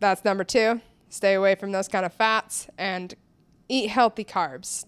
[0.00, 0.80] that's number two.
[1.08, 3.14] Stay away from those kind of fats and
[3.68, 4.84] eat healthy carbs.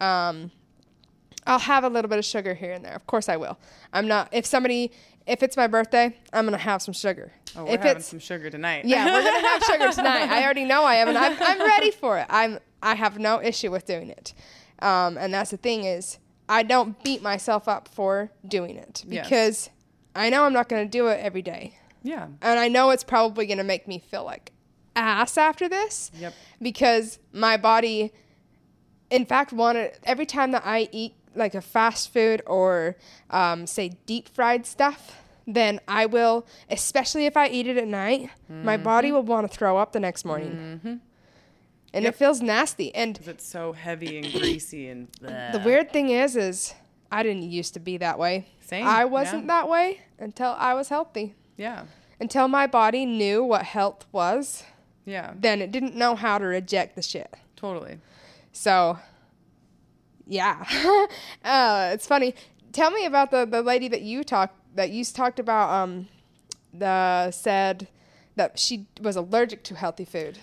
[0.00, 0.50] Um,
[1.46, 2.94] I'll have a little bit of sugar here and there.
[2.94, 3.58] Of course I will.
[3.92, 4.92] I'm not, if somebody,
[5.26, 7.32] if it's my birthday, I'm going to have some sugar.
[7.56, 8.84] Oh, we're if having some sugar tonight.
[8.84, 10.28] yeah, we're gonna have sugar tonight.
[10.28, 12.26] I already know I am, and I'm, I'm ready for it.
[12.28, 14.34] I'm I have no issue with doing it,
[14.80, 19.24] um, and that's the thing is I don't beat myself up for doing it Yes.
[19.24, 19.70] because
[20.16, 22.26] I know I'm not gonna do it every day, Yeah.
[22.42, 24.50] and I know it's probably gonna make me feel like
[24.96, 26.34] ass after this Yep.
[26.60, 28.12] because my body,
[29.10, 32.96] in fact, wanted every time that I eat like a fast food or
[33.30, 38.30] um, say deep fried stuff, then I will, especially if I eat it at night,
[38.48, 40.80] my body will want to throw up the next morning,
[41.92, 42.14] and Yep.
[42.14, 42.94] it feels nasty.
[42.94, 46.74] And it's so heavy and greasy and the weird thing is, is
[47.12, 48.46] I didn't used to be that way.
[48.62, 51.34] Same, I wasn't that way until I was healthy.
[51.56, 51.84] Yeah.
[52.18, 54.64] Until my body knew what health was,
[55.04, 55.34] Yeah.
[55.38, 57.32] then it didn't know how to reject the shit.
[57.54, 57.98] Totally.
[58.52, 58.98] So,
[60.26, 60.64] yeah,
[61.44, 62.34] uh, it's funny.
[62.72, 65.70] Tell me about the, the lady that you talked that you talked about.
[65.70, 66.08] Um,
[66.72, 67.88] the said
[68.36, 70.38] that she was allergic to healthy food.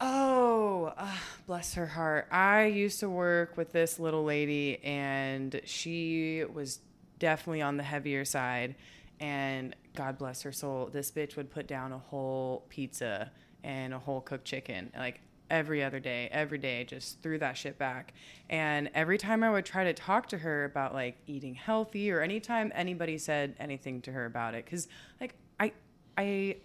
[0.00, 2.28] Oh, ah, bless her heart.
[2.30, 6.80] I used to work with this little lady, and she was
[7.18, 8.74] definitely on the heavier side.
[9.18, 13.30] And God bless her soul, this bitch would put down a whole pizza
[13.64, 15.20] and a whole cooked chicken, like
[15.50, 18.12] every other day, every day, just threw that shit back.
[18.48, 22.20] And every time I would try to talk to her about like eating healthy, or
[22.20, 24.88] anytime anybody said anything to her about it, because
[25.20, 25.72] like I,
[26.16, 26.56] I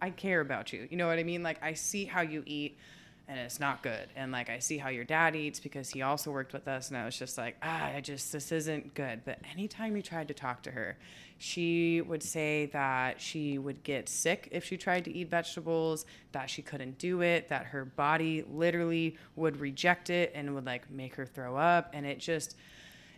[0.00, 0.86] I care about you.
[0.90, 1.42] You know what I mean?
[1.42, 2.78] Like I see how you eat
[3.28, 4.08] and it's not good.
[4.16, 6.96] And like I see how your dad eats because he also worked with us and
[6.96, 9.20] I was just like, ah, I just this isn't good.
[9.24, 10.96] But anytime you tried to talk to her,
[11.36, 16.48] she would say that she would get sick if she tried to eat vegetables, that
[16.48, 21.14] she couldn't do it, that her body literally would reject it and would like make
[21.14, 22.56] her throw up and it just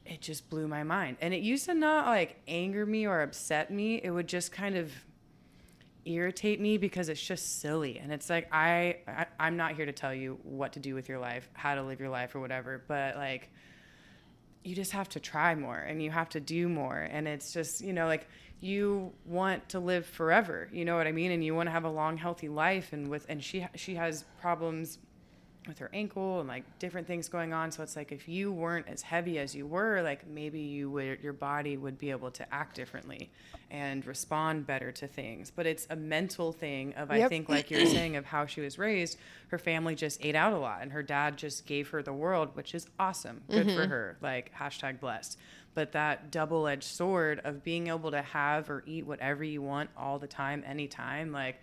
[0.04, 1.18] it just blew my mind.
[1.20, 4.00] And it used to not like anger me or upset me.
[4.02, 4.92] It would just kind of
[6.04, 7.98] irritate me because it's just silly.
[7.98, 11.08] And it's like I, I i'm not here to tell you what to do with
[11.08, 13.50] your life how to live your life or whatever but like
[14.62, 16.98] you just have to try more and you have to do more.
[16.98, 18.26] And it's just you know like
[18.60, 21.30] you want to live forever you know what i mean?
[21.30, 24.24] And you want to have a long healthy life and with and she she has
[24.40, 24.98] problems
[25.66, 27.70] with her ankle and like different things going on.
[27.70, 31.20] So it's like if you weren't as heavy as you were like maybe you would
[31.20, 33.30] your body would be able to act differently
[33.70, 35.50] and respond better to things.
[35.54, 38.78] But it's a mental thing of i think like you're saying of how she was
[38.78, 39.18] raised
[39.48, 42.50] her family just ate out a lot and her dad just gave her the world
[42.54, 43.42] which is awesome.
[43.50, 43.90] Good for mm-hmm.
[43.90, 44.16] her.
[44.20, 45.38] Like hashtag blessed.
[45.72, 50.18] But that double-edged sword of being able to have or eat whatever you want all
[50.18, 51.60] the time anytime like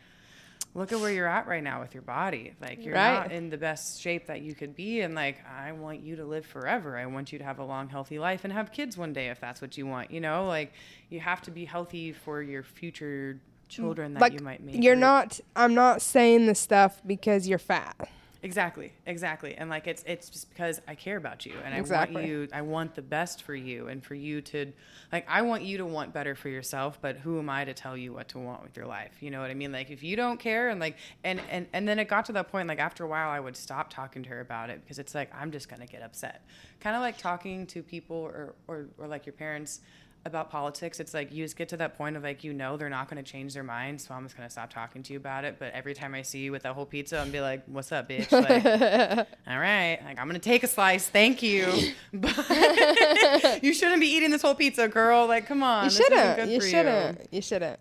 [0.73, 2.53] look at where you're at right now with your body.
[2.61, 3.13] Like you're Right.
[3.13, 6.25] not in the best shape that you could be and like I want you to
[6.25, 6.97] live forever.
[6.97, 9.39] I want you to have a long healthy life and have kids one day if
[9.39, 10.11] that's what you want.
[10.11, 10.73] You know, like
[11.09, 13.69] you have to be healthy for your future mm.
[13.69, 14.83] children that like you might make.
[14.83, 15.39] you're not.
[15.55, 18.09] I'm not saying this stuff because you're fat.
[18.43, 19.55] Exactly, exactly.
[19.55, 22.15] And like it's it's just because I care about you and I Exactly.
[22.15, 24.71] want you I want the best for you and for you to
[25.11, 27.97] like I want you to want better for yourself, but who am I to tell
[27.97, 29.13] you what to want with your life?
[29.21, 29.71] You know what I mean?
[29.71, 32.49] Like if you don't care and like and and and then it got to that
[32.51, 35.15] point like after a while I would stop talking to her about it because it's
[35.15, 36.45] like I'm just going to get upset.
[36.79, 39.81] Kind of like talking to people or or or like your parents
[40.25, 42.89] about politics, it's like you just get to that point of like you know they're
[42.89, 45.17] not going to change their mind, so I'm just going to stop talking to you
[45.19, 45.57] about it.
[45.59, 48.09] But every time I see you with that whole pizza, I'm be like, "What's up,
[48.09, 48.65] bitch?" Like,
[49.47, 51.65] all right, like I'm going to take a slice, thank you,
[52.13, 52.35] but
[53.63, 55.27] you shouldn't be eating this whole pizza, girl.
[55.27, 56.49] Like, come on, You shouldn't.
[56.51, 57.27] You shouldn't.
[57.31, 57.79] You shouldn't.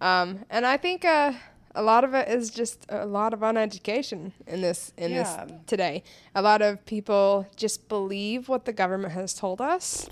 [0.00, 1.32] Um, and I think uh,
[1.74, 5.44] a lot of it is just a lot of uneducation in this in Yeah.
[5.46, 6.02] this today.
[6.34, 10.08] A lot of people just believe what the government has told us.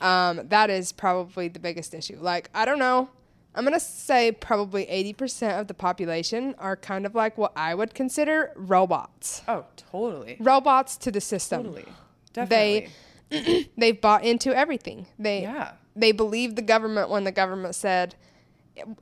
[0.00, 2.18] Um, that is probably the biggest issue.
[2.20, 3.08] Like I don't know.
[3.54, 7.92] I'm gonna say probably 80% of the population are kind of like what I would
[7.94, 9.42] consider robots.
[9.48, 11.64] Oh, totally, Robots to the system.
[11.64, 11.84] totally,
[12.32, 12.88] definitely.
[13.30, 15.06] They they've bought into everything.
[15.18, 18.14] They yeah, they believed the government when the government said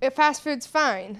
[0.03, 1.19] "I- fast food's fine.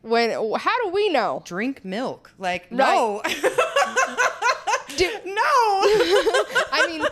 [0.00, 1.42] When how do we know?
[1.44, 2.30] drink milk.
[2.38, 3.20] Like, no,
[4.96, 5.34] Do- no.
[6.72, 7.06] I mean,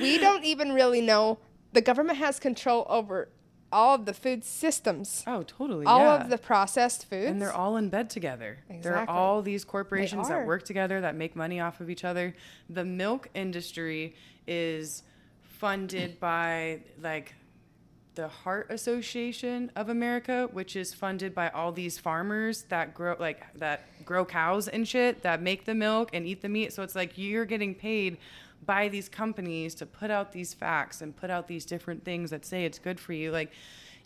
[0.00, 1.38] we don't even really know.
[1.72, 3.28] The government has control over
[3.72, 5.84] all of the food systems, oh, totally.
[5.86, 6.22] all yeah.
[6.22, 7.28] of the processed foods.
[7.28, 8.58] and they're all in bed together.
[8.68, 8.82] Exactly.
[8.82, 12.34] There are all these corporations that work together that make money off of each other.
[12.70, 14.14] The milk industry
[14.46, 15.02] is
[15.42, 17.34] funded by like
[18.14, 23.44] the Heart Association of America, which is funded by all these farmers that grow like
[23.58, 26.72] that grow cows and shit that make the milk and eat the meat.
[26.72, 28.16] So it's like you're getting paid
[28.64, 32.44] by these companies to put out these facts and put out these different things that
[32.44, 33.30] say it's good for you.
[33.30, 33.52] Like,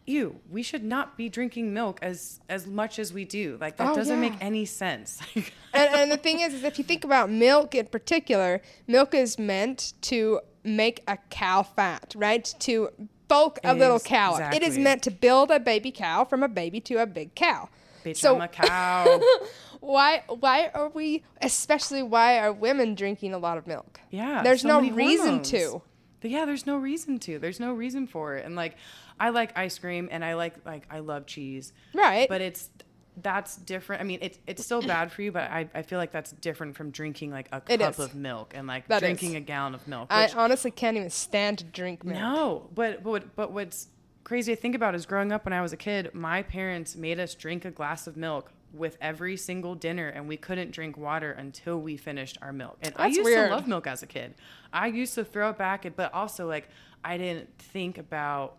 [0.06, 3.56] ew, we should not be drinking milk as as much as we do.
[3.60, 5.20] Like that Oh, doesn't make any sense.
[5.34, 9.38] and, and the thing is, is, if you think about milk in particular, milk is
[9.38, 12.52] meant to make a cow fat, right?
[12.60, 12.90] To
[13.28, 14.34] bulk a little cow.
[14.34, 14.52] up.
[14.52, 17.68] It is meant to build a baby cow from a baby to a big cow.
[18.04, 19.20] Bitch, So- I'm a cow.
[19.80, 23.98] Why why are we especially why are women drinking a lot of milk?
[24.10, 24.42] Yeah.
[24.42, 25.50] There's so no reason hormones.
[25.52, 25.82] to.
[26.20, 27.38] But yeah, there's no reason to.
[27.38, 28.44] There's no reason for it.
[28.44, 28.76] And like
[29.18, 31.72] I like ice cream and I like like I love cheese.
[31.94, 32.28] Right.
[32.28, 32.68] But it's
[33.22, 34.02] that's different.
[34.02, 36.76] I mean, it's it's still bad for you, but I, I feel like that's different
[36.76, 38.00] from drinking like a It cup is.
[38.00, 39.36] of milk and like That drinking is.
[39.36, 40.08] a gallon of milk.
[40.10, 42.18] I honestly can't even stand to drink milk.
[42.20, 43.88] no, but but but what's
[44.24, 47.18] crazy to think about is growing up when I was a kid, my parents made
[47.18, 51.32] us drink a glass of milk with every single dinner, and we couldn't drink water
[51.32, 52.78] until we finished our milk.
[52.82, 53.48] And I used weird.
[53.48, 54.34] to love milk as a kid.
[54.72, 56.68] I used to throw it back, but also like
[57.04, 58.56] I didn't think about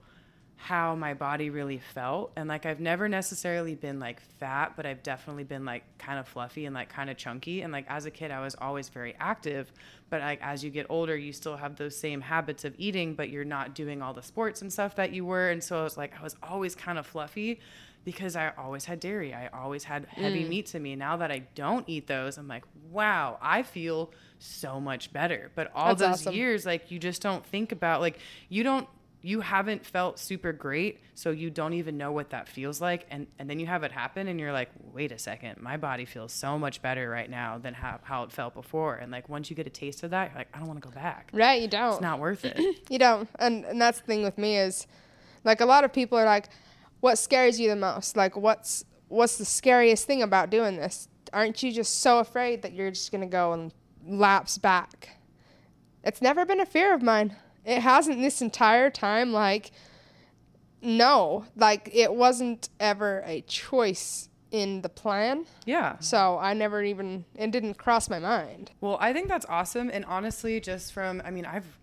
[0.61, 2.31] how my body really felt.
[2.35, 6.27] And like I've never necessarily been like fat but I've definitely been like kind of
[6.27, 7.61] fluffy and like kind of chunky.
[7.61, 9.71] And like as a kid I was always very active.
[10.11, 13.29] But like as you get older you still have those same habits of eating but
[13.29, 15.49] you're not doing all the sports and stuff that you were.
[15.49, 17.59] And so I was like I was always kind of fluffy
[18.05, 19.33] because I always had dairy.
[19.33, 20.49] I always had heavy mm.
[20.49, 20.95] meats in me.
[20.95, 25.49] Now that I don't eat those I'm like wow I feel so much better.
[25.55, 26.35] But all That's those awesome.
[26.35, 28.87] years like you just don't think about like you don't
[29.23, 33.27] you haven't felt super great so you don't even know what that feels like and
[33.37, 36.31] and then you have it happen and you're like wait a second my body feels
[36.33, 39.55] so much better right now than how, how it felt before and like once you
[39.55, 41.67] get a taste of that you're like i don't want to go back Right, you
[41.67, 41.93] don't.
[41.93, 42.57] it's not worth it
[42.89, 43.29] You don't.
[43.39, 44.87] And and that's the thing with me is
[45.43, 46.49] like a lot of people are like,
[46.99, 48.15] what scares you the most?
[48.17, 51.07] Like what's what's the scariest thing about doing this?
[51.33, 53.73] Aren't you just so afraid that you're just gonna go and
[54.05, 55.09] lapse back?
[56.03, 57.35] It's never been a fear of mine.
[57.65, 59.71] It hasn't this entire time, like
[60.81, 61.45] no.
[61.55, 65.45] Like it wasn't ever a choice in the plan.
[65.65, 68.71] yeah So I never even it didn't cross my mind.
[68.81, 69.89] Well, I think that's awesome.
[69.93, 71.79] And honestly, just from, I mean, I've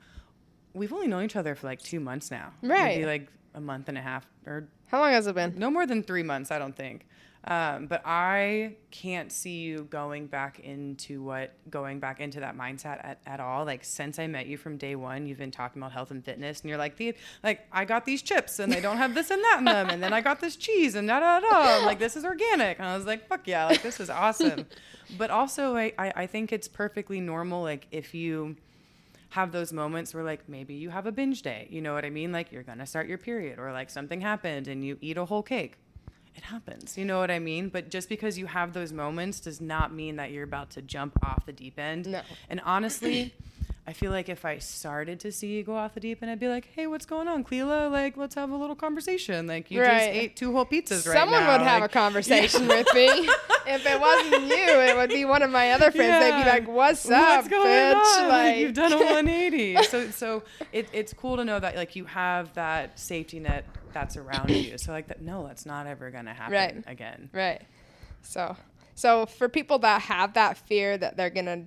[0.75, 2.53] we've only known each other for like two months now.
[2.63, 2.97] Right.
[2.99, 5.55] Maybe like a month and a half or How long has it been?
[5.57, 7.07] no more than three months, I don't think.
[7.45, 13.03] Um, but I can't see you going back into what going back into that mindset
[13.05, 13.65] at, at all.
[13.65, 16.61] Like since I met you from day one, you've been talking about health and fitness,
[16.61, 19.43] and you're like, the like I got these chips and they don't have this and
[19.45, 21.87] that in them, and then I got this cheese and da da da.
[21.87, 24.67] Like this is organic, and I was like, fuck yeah, like this is awesome.
[25.17, 27.63] but also, I I, I think it's perfectly normal.
[27.63, 28.57] Like if you
[29.31, 32.09] have those moments where like maybe you have a binge day you know what i
[32.09, 35.25] mean like you're gonna start your period or like something happened and you eat a
[35.27, 35.77] whole cake
[36.39, 39.61] it happens you know what i mean but just because you have those moments does
[39.61, 42.21] not mean that you're about to jump off the deep end No.
[42.49, 43.35] and honestly
[43.89, 46.39] i feel like if i started to see you go off the deep end i'd
[46.39, 49.81] be like hey what's going on Clela like let's have a little conversation like you
[49.83, 51.21] just ate two whole pizzas right now.
[51.23, 53.09] Someone would have like- a conversation with me.
[53.71, 54.57] if it wasn't you,
[54.89, 56.25] it would be one of my other friends.
[56.25, 58.29] They'd be like, "What's up, What's going bitch?" on?
[58.29, 59.83] Like, Like you've done a 180.
[59.83, 63.65] so so it, it's cool to know that like you have that safety net
[64.01, 64.79] that's around you.
[64.79, 66.85] So like that no, that's not ever gonna happen Right.
[66.87, 67.31] again.
[67.33, 67.63] Right.
[68.23, 68.57] So,
[68.95, 71.65] so for people that have that fear that they're gonna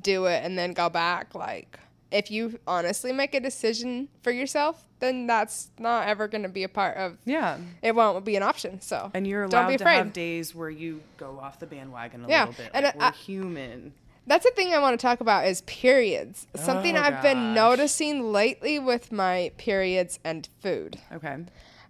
[0.00, 1.78] do it and then go back, like
[2.10, 6.68] if you honestly make a decision for yourself, then that's not ever gonna be a
[6.68, 7.16] part of.
[7.24, 7.58] Yeah.
[7.82, 8.80] It won't be an option.
[8.80, 9.96] So And you're Don't allowed be to afraid.
[9.96, 12.70] have days where you go off the bandwagon a Yeah, little bit.
[12.74, 13.94] and Like, I- we're I- human.
[14.24, 16.46] That's the thing I want to talk about is periods.
[16.54, 21.00] Something Oh, I've been noticing lately with my periods and food.
[21.10, 21.38] Okay.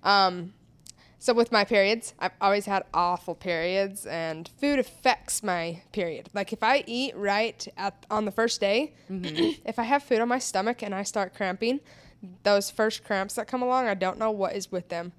[0.03, 0.55] Um,
[1.19, 6.29] so with my periods, I've always had awful periods, and food affects my period.
[6.35, 10.27] Like if I eat right at on the first day, if I have food on
[10.29, 11.79] my stomach and I start cramping,
[12.43, 15.13] those first cramps that come along, I don't know what is with them,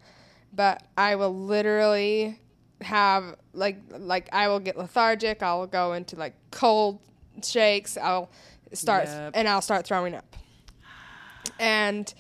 [0.51, 2.37] but I will literally
[2.81, 5.41] have like like I will get lethargic.
[5.41, 6.99] I'll go into like cold
[7.41, 7.95] shakes.
[7.97, 8.29] I'll
[8.73, 9.31] start Yep.
[9.35, 10.35] and I'll start throwing up.
[11.59, 12.13] And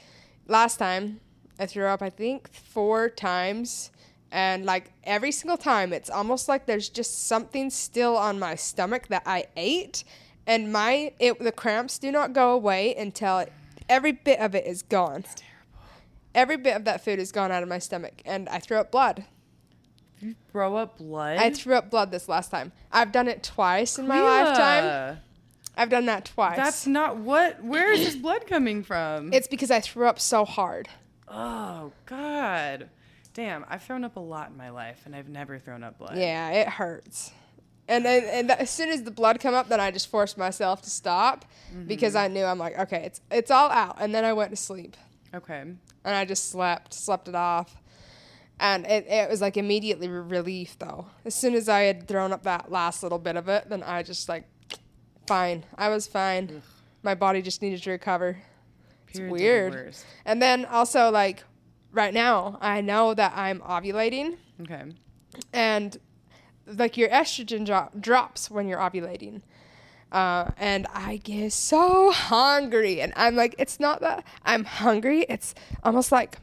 [0.47, 1.19] last time
[1.63, 3.89] I threw up, I think four times.
[4.31, 9.07] And like every single time, it's almost like there's just something still on my stomach
[9.07, 10.03] that I ate.
[10.45, 13.45] And my it, the cramps do not go away until
[13.87, 15.23] every bit of it is gone.
[16.35, 18.91] Every bit of that food is gone out of my stomach, and I threw up
[18.91, 19.23] blood.
[20.19, 21.37] You throw up blood.
[21.37, 22.71] I threw up blood this last time.
[22.91, 25.19] I've done it twice in my lifetime.
[25.77, 26.57] I've done that twice.
[26.57, 27.63] That's not what.
[27.63, 29.31] Where is this blood coming from?
[29.31, 30.89] it's because I threw up so hard.
[31.27, 32.89] Oh God.
[33.33, 36.17] Damn, I've thrown up a lot in my life, and I've never thrown up blood.
[36.17, 37.31] Yeah, it hurts.
[37.87, 40.37] And then and th- as soon as the blood come up, then I just forced
[40.37, 41.85] myself to stop mm-hmm.
[41.85, 43.97] because I knew I'm like, okay, it's it's all out.
[43.99, 44.95] And then I went to sleep
[45.33, 45.59] Okay.
[45.59, 47.75] and I just slept, slept it off.
[48.59, 51.07] And it, it was like immediately relief though.
[51.25, 54.03] As soon as I had thrown up that last little bit of it, then I
[54.03, 54.45] just like,
[55.27, 55.65] fine.
[55.75, 56.61] I was fine.
[57.01, 58.37] My body just needed to recover.
[59.13, 59.73] Periods the weird.
[59.73, 60.05] worst.
[60.25, 61.43] And then also like,
[61.91, 64.37] right now I know that I'm ovulating.
[64.61, 64.83] Okay.
[65.51, 65.97] and
[66.65, 69.41] like your estrogen drop, drops when you're ovulating.
[70.11, 75.25] Uh, and I get so hungry, and I'm like, it's not that I'm hungry.
[75.27, 76.37] It's almost like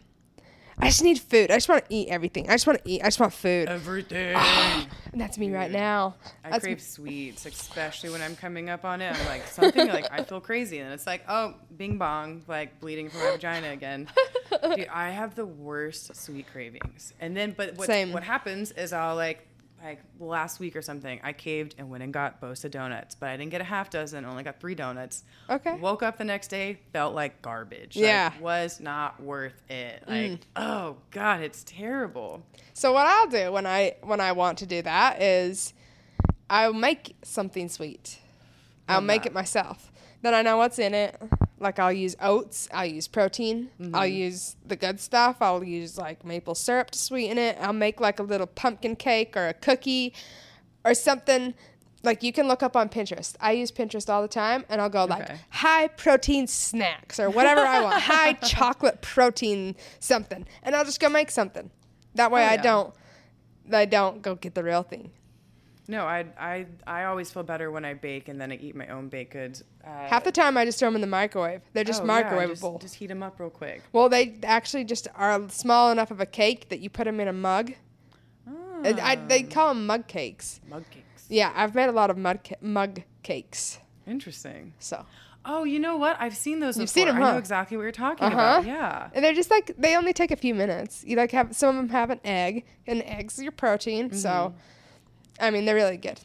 [0.80, 1.50] I just need food.
[1.50, 2.48] I just want to eat everything.
[2.48, 3.02] I just want to eat.
[3.02, 3.68] I just want food.
[3.68, 4.36] Everything.
[5.12, 6.14] And that's me right now.
[6.44, 9.14] I That's crave sweets, especially when I'm coming up on it.
[9.14, 13.10] I'm like something like I feel crazy, and it's like oh, bing bong, like bleeding
[13.10, 14.08] from my vagina again.
[14.76, 17.12] Dude, I have the worst sweet cravings.
[17.20, 18.12] And then, but what Same.
[18.12, 19.46] what happens is I'll like
[19.82, 23.36] like last week or something, I caved and went and got Bosa donuts, but I
[23.36, 24.24] didn't get a half dozen.
[24.24, 25.24] Only got three donuts.
[25.48, 25.74] Okay.
[25.76, 27.96] Woke up the next day, felt like garbage.
[27.96, 28.30] Yeah.
[28.34, 30.02] Like, was not worth it.
[30.06, 30.30] Mm.
[30.30, 32.42] Like oh god, it's terrible.
[32.74, 35.72] So what I'll do when I when I want to do that is
[36.48, 38.18] I'll make something sweet.
[38.88, 39.30] I'll Love make that.
[39.30, 39.90] it myself.
[40.22, 41.20] Then I know what's in it.
[41.60, 44.12] Like I'll use oats, I'll use protein, I'll Mm-hmm.
[44.16, 45.36] use the good stuff.
[45.40, 47.58] I'll use like maple syrup to sweeten it.
[47.60, 50.14] I'll make like a little pumpkin cake or a cookie
[50.84, 51.52] or something.
[52.02, 53.34] Like you can look up on Pinterest.
[53.40, 55.36] I use Pinterest all the time and I'll go like Okay.
[55.50, 58.00] high protein snacks or whatever I want.
[58.02, 60.46] High chocolate protein something.
[60.62, 61.70] And I'll just go make something.
[62.14, 62.94] That way Oh, I don't
[63.70, 65.10] I don't go get the real thing.
[65.90, 68.86] No, I I I always feel better when I bake and then I eat my
[68.88, 69.64] own baked goods.
[69.84, 71.60] Uh, Half the time I just throw them in the microwave.
[71.72, 72.72] They're just oh, yeah, microwavable.
[72.74, 73.82] just, just heat them up real quick.
[73.92, 77.28] well, they actually just are small enough of a cake that you put them in
[77.28, 77.72] a mug.
[78.82, 79.52] And I, they Ah.
[79.54, 80.60] call them mug cakes.
[80.68, 81.26] Mug cakes.
[81.28, 83.78] Yeah, I've made a lot of mud ca- mug cakes.
[84.06, 84.72] Interesting.
[84.78, 85.04] So,
[85.44, 86.16] Oh, you know what?
[86.20, 86.76] I've seen those.
[86.78, 87.06] You've before.
[87.06, 88.36] seen 'em, I know exactly what you're talking Uh-huh.
[88.60, 88.64] about.
[88.66, 89.08] Yeah.
[89.14, 91.02] and they're just like they only take a few minutes.
[91.06, 94.12] You like have some of them have an egg, and eggs are your protein.
[94.12, 94.56] So, Mm-hmm.
[95.40, 96.20] I mean, they're really good.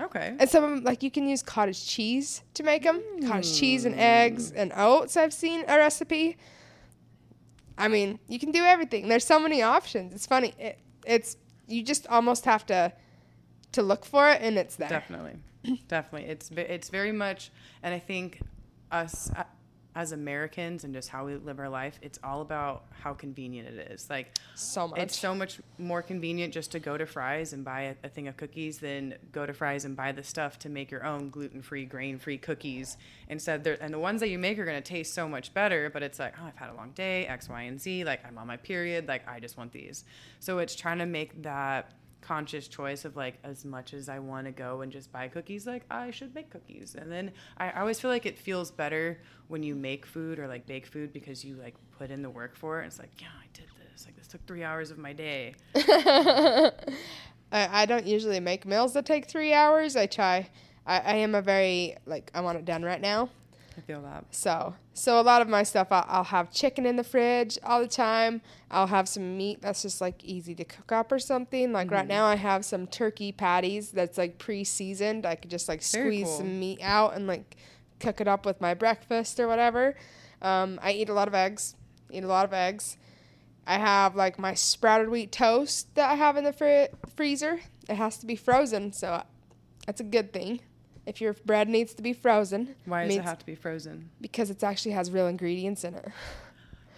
[0.00, 0.34] Okay.
[0.38, 3.02] And some of them, like you can use cottage cheese to make them.
[3.26, 5.16] Cottage cheese and eggs and oats.
[5.16, 6.36] I've seen a recipe.
[7.78, 9.08] I mean, you can do everything.
[9.08, 10.12] There's so many options.
[10.14, 10.54] It's funny.
[10.58, 11.36] It, it's
[11.66, 12.92] you just almost have to
[13.72, 14.88] to look for it, and it's there.
[14.88, 15.38] Definitely,
[15.88, 16.28] definitely.
[16.28, 17.50] It's it's very much,
[17.82, 18.40] and I think
[18.90, 19.44] us uh,
[19.96, 23.92] as Americans and just how we live our life, it's all about how convenient it
[23.92, 24.10] is.
[24.10, 24.98] Like So much.
[24.98, 28.26] it's so much more convenient just to go to Fry's and buy a, a thing
[28.26, 31.84] of cookies than go to Fry's and buy the stuff to make your own gluten-free,
[31.84, 32.96] grain-free cookies.
[33.28, 35.90] Instead, and the ones that you make are going to taste so much better.
[35.90, 38.04] But it's like, oh, I've had a long day, X, Y, and Z.
[38.04, 39.06] Like I'm on my period.
[39.06, 40.04] Like I just want these.
[40.40, 41.92] So it's trying to make that
[42.26, 45.66] conscious choice of like as much as I want to go and just buy cookies,
[45.66, 46.96] like I should make cookies.
[46.98, 50.48] And then I, I always feel like it feels better when you make food or
[50.48, 52.86] like bake food because you like put in the work for it.
[52.86, 54.06] It's like, yeah, I did this.
[54.06, 55.54] Like this took three hours of my day.
[55.74, 56.72] I,
[57.52, 59.96] I don't usually make meals that take three hours.
[59.96, 60.50] I try.
[60.86, 63.30] I, I am a very like I want it done right now.
[63.76, 64.24] I feel that.
[64.30, 67.80] So, so a lot of my stuff, I'll, I'll have chicken in the fridge all
[67.80, 68.40] the time.
[68.70, 71.72] I'll have some meat that's just like easy to cook up or something.
[71.72, 75.26] Like right now, I have some turkey patties that's like pre-seasoned.
[75.26, 76.38] I could just like Very squeeze cool.
[76.38, 77.56] some meat out and like
[78.00, 79.96] cook it up with my breakfast or whatever.
[80.40, 81.74] Um, I eat a lot of eggs.
[82.10, 82.96] Eat a lot of eggs.
[83.66, 87.60] I have like my sprouted wheat toast that I have in the fri- freezer.
[87.88, 89.22] It has to be frozen, so
[89.86, 90.60] that's a good thing.
[91.06, 94.10] If your bread needs to be frozen, Why does it have to be frozen?
[94.20, 96.08] because it actually has real ingredients in it.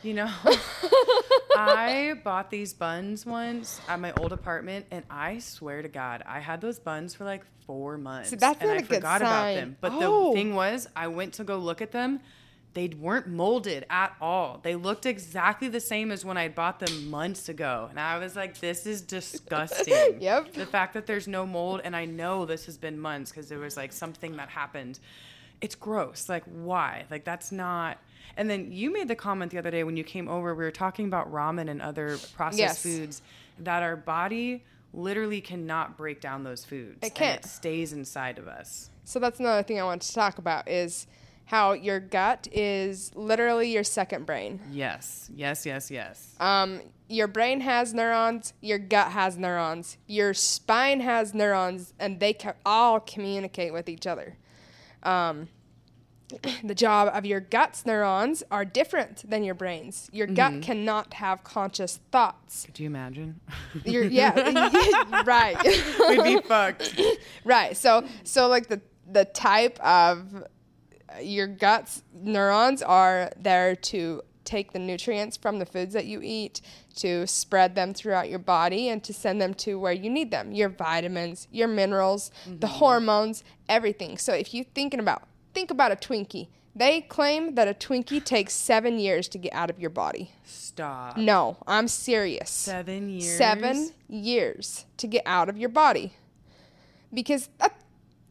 [0.02, 0.30] You know,
[1.56, 6.38] I bought these buns once at my old apartment, and I swear to God, I
[6.40, 8.30] had those buns for like four months.
[8.30, 9.76] See, that's and not I a good forgot about them.
[9.80, 10.28] But Oh.
[10.30, 12.20] the thing was, I went to go look at them.
[12.76, 14.60] They weren't molded at all.
[14.62, 17.86] They looked exactly the same as when I bought them months ago.
[17.88, 20.20] And I was like, this is disgusting.
[20.20, 20.52] Yep.
[20.52, 23.58] The fact that there's no mold, and I know this has been months because there
[23.58, 24.98] was like something that happened.
[25.62, 26.28] It's gross.
[26.28, 27.06] Like, why?
[27.10, 27.96] Like, that's not.
[28.36, 30.70] And then you made the comment the other day when you came over, we were
[30.70, 32.82] talking about ramen and other processed Yes.
[32.82, 33.22] foods
[33.60, 36.98] that our body literally cannot break down those foods.
[37.00, 37.42] It can't.
[37.42, 38.90] it stays inside of us.
[39.04, 41.06] So that's another thing I want to talk about is
[41.46, 44.60] how your gut is literally your second brain.
[44.70, 46.34] Yes, yes, yes, yes.
[46.40, 52.32] Um, your brain has neurons, your gut has neurons, your spine has neurons, and they
[52.32, 54.36] ca- all communicate with each other.
[55.04, 55.48] Um,
[56.64, 60.10] the job of your gut's neurons are different than your brain's.
[60.12, 62.64] Your gut cannot have conscious thoughts.
[62.66, 63.40] Could you imagine?
[63.84, 64.32] Your, yeah,
[65.26, 65.56] right.
[66.08, 67.00] We'd be fucked.
[67.44, 67.76] right.
[67.76, 70.44] So so like the the type of
[71.20, 76.60] your guts neurons are there to take the nutrients from the foods that you eat
[76.94, 80.52] to spread them throughout your body and to send them to where you need them
[80.52, 82.76] your vitamins your minerals the mm-hmm.
[82.76, 87.74] hormones everything so if you're thinking about think about a twinkie they claim that a
[87.74, 91.16] twinkie takes seven years to get out of your body Stop.
[91.16, 93.36] no i'm serious Seven years.
[93.36, 96.14] seven years to get out of your body.
[97.12, 97.80] Because that,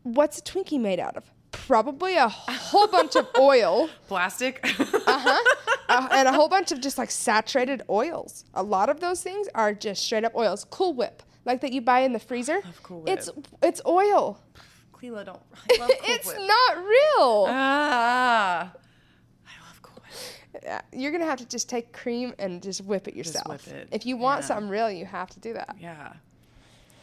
[0.04, 1.24] what's a Twinkie made out of?
[1.68, 4.60] Probably a whole bunch of oil Plastic.
[4.64, 4.70] uh,
[5.08, 6.08] huh.
[6.12, 8.46] and a whole bunch of just like saturated oils.
[8.54, 10.66] A lot of those things are just straight up oils.
[10.70, 12.62] Cool Whip, like that you buy in the freezer.
[12.84, 13.48] Cool It's Whip.
[13.64, 14.40] it's oil.
[14.94, 15.40] Clela don't.
[15.72, 16.38] I love Cool it's Whip.
[16.40, 17.46] not real.
[17.50, 18.72] Ah.
[19.48, 20.82] I love Cool Whip.
[20.94, 23.48] You're gonna have to just take cream and just whip it yourself.
[23.48, 23.88] whip it.
[23.92, 24.48] If you want Yeah.
[24.48, 25.76] something real, you have to do that.
[25.80, 26.14] Yeah.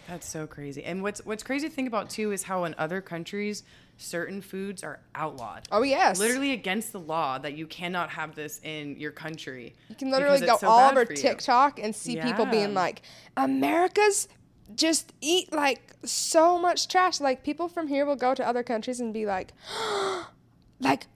[0.09, 0.85] That's so crazy.
[0.85, 3.63] And what's what's crazy to think about too is how in other countries
[3.97, 5.69] certain foods are outlawed.
[5.71, 9.75] Oh yes, Literally against the law that you cannot have this in your country.
[9.89, 11.05] You can literally go so all over.
[11.05, 13.03] TikTok and see people being like,
[13.37, 14.29] America's
[14.75, 17.21] just eat like so much trash.
[17.21, 19.53] Like people from here will go to other countries and be like,
[20.81, 21.07] like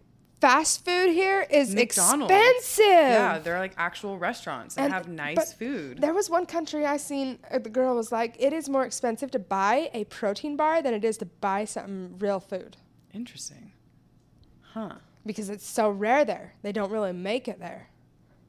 [0.41, 2.33] fast food here is McDonald's.
[2.33, 2.85] expensive.
[2.87, 6.01] Yeah, they're like actual restaurants that And- have nice food.
[6.01, 7.39] There was one country I seen.
[7.51, 10.95] uh, The girl was like, "It is more expensive to buy a protein bar than
[10.95, 12.77] it is to buy some real food
[13.13, 13.73] Interesting.
[14.73, 14.97] Huh.
[15.25, 16.55] because it's so rare there.
[16.63, 17.89] They don't really make it there.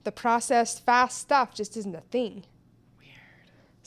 [0.04, 2.46] The processed fast stuff just isn't a thing."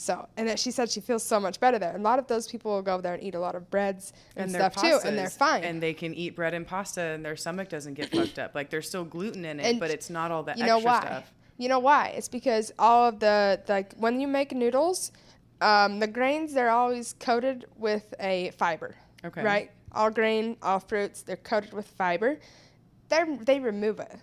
[0.01, 1.91] So, and that she said she feels so much better there.
[1.91, 4.15] And A lot of those people will go there and eat a lot of breads
[4.35, 5.63] and, their stuff too, and they're fine.
[5.63, 8.55] And they can eat bread and pasta, and their stomach doesn't get fucked up.
[8.55, 10.85] Like there's still gluten in it, And but it's not all that you extra know
[10.87, 11.01] why?
[11.03, 11.33] stuff.
[11.59, 12.15] You know why?
[12.17, 15.13] It's because all of the like when you make noodles,
[15.61, 18.97] um, the grains they're always coated with a fiber.
[19.23, 19.43] Okay.
[19.43, 19.71] Right.
[19.93, 22.39] All grain, all fruits, they're coated with fiber.
[23.11, 24.17] They they remove it.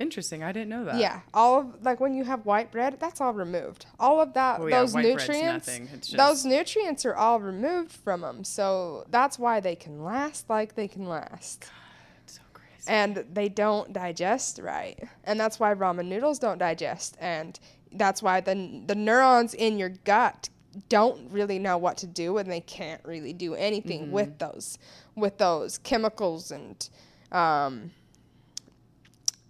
[0.00, 0.42] Interesting.
[0.42, 0.96] I didn't know that.
[0.96, 3.84] Yeah, all of like when you have white bread, that's all removed.
[4.00, 5.66] All of that, Oh, yeah, those nutrients.
[6.00, 8.42] Just- those nutrients are all removed from them.
[8.42, 11.70] So that's why they can last like they can last,
[12.24, 12.84] It's so crazy.
[12.88, 14.98] and they don't digest right.
[15.24, 17.60] And that's why ramen noodles don't digest, and
[17.92, 20.48] that's why the the neurons in your gut
[20.88, 24.12] don't really know what to do, and they can't really do anything Mm-hmm.
[24.12, 24.78] with those
[25.14, 26.88] with those chemicals and.
[27.32, 27.92] Um,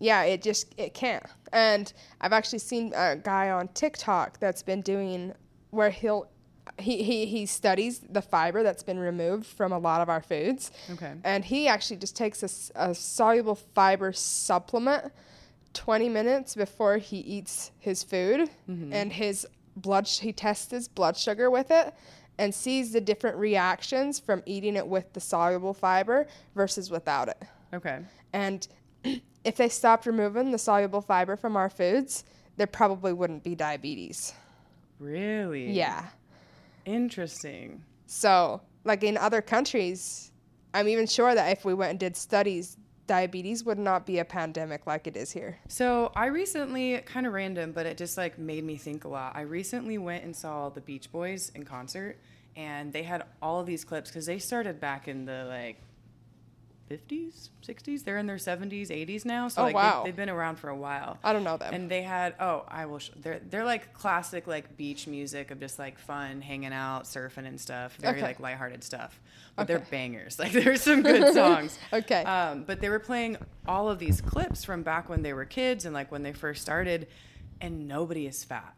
[0.00, 1.24] yeah, it just it can't.
[1.52, 5.32] And I've actually seen a guy on TikTok that's been doing
[5.70, 6.28] where he'll
[6.78, 10.70] he, he, he studies the fiber that's been removed from a lot of our foods.
[10.90, 11.12] Okay.
[11.24, 15.12] And he actually just takes a soluble fiber supplement
[15.74, 18.92] 20 minutes before he eats his food mm-hmm.
[18.92, 19.46] and his
[19.76, 21.94] blood sh- he tests his blood sugar with it
[22.38, 27.42] and sees the different reactions from eating it with the soluble fiber versus without it.
[27.72, 28.00] Okay.
[28.32, 28.66] And
[29.44, 32.24] if they stopped removing the soluble fiber from our foods,
[32.56, 34.34] there probably wouldn't be diabetes.
[34.98, 35.70] Really?
[35.70, 36.06] Yeah.
[36.84, 37.82] Interesting.
[38.06, 40.30] So, like in other countries,
[40.74, 42.76] I'm even sure that if we went and did studies,
[43.06, 45.58] diabetes would not be a pandemic like it is here.
[45.68, 49.34] So I recently, kind of random, but it just like made me think a lot.
[49.34, 52.18] I recently went and saw the Beach Boys in concert,
[52.56, 55.82] and they had all of these clips because they started back in the like
[56.90, 58.02] 50s, 60s.
[58.04, 59.46] They're in their 70s, 80s now.
[59.48, 60.02] So Oh, like wow.
[60.02, 61.18] they, they've been around for a while.
[61.22, 61.72] I don't know them.
[61.72, 65.60] And they had oh I will sh- they're they're like classic like beach music of
[65.60, 68.22] just like fun hanging out surfing and stuff very Okay.
[68.26, 69.20] like lighthearted stuff
[69.56, 69.74] but Okay.
[69.74, 72.24] they're bangers like there's some good songs Okay.
[72.24, 73.36] um, but they were playing
[73.68, 76.60] all of these clips from back when they were kids and like when they first
[76.62, 77.06] started
[77.60, 78.74] and nobody is fat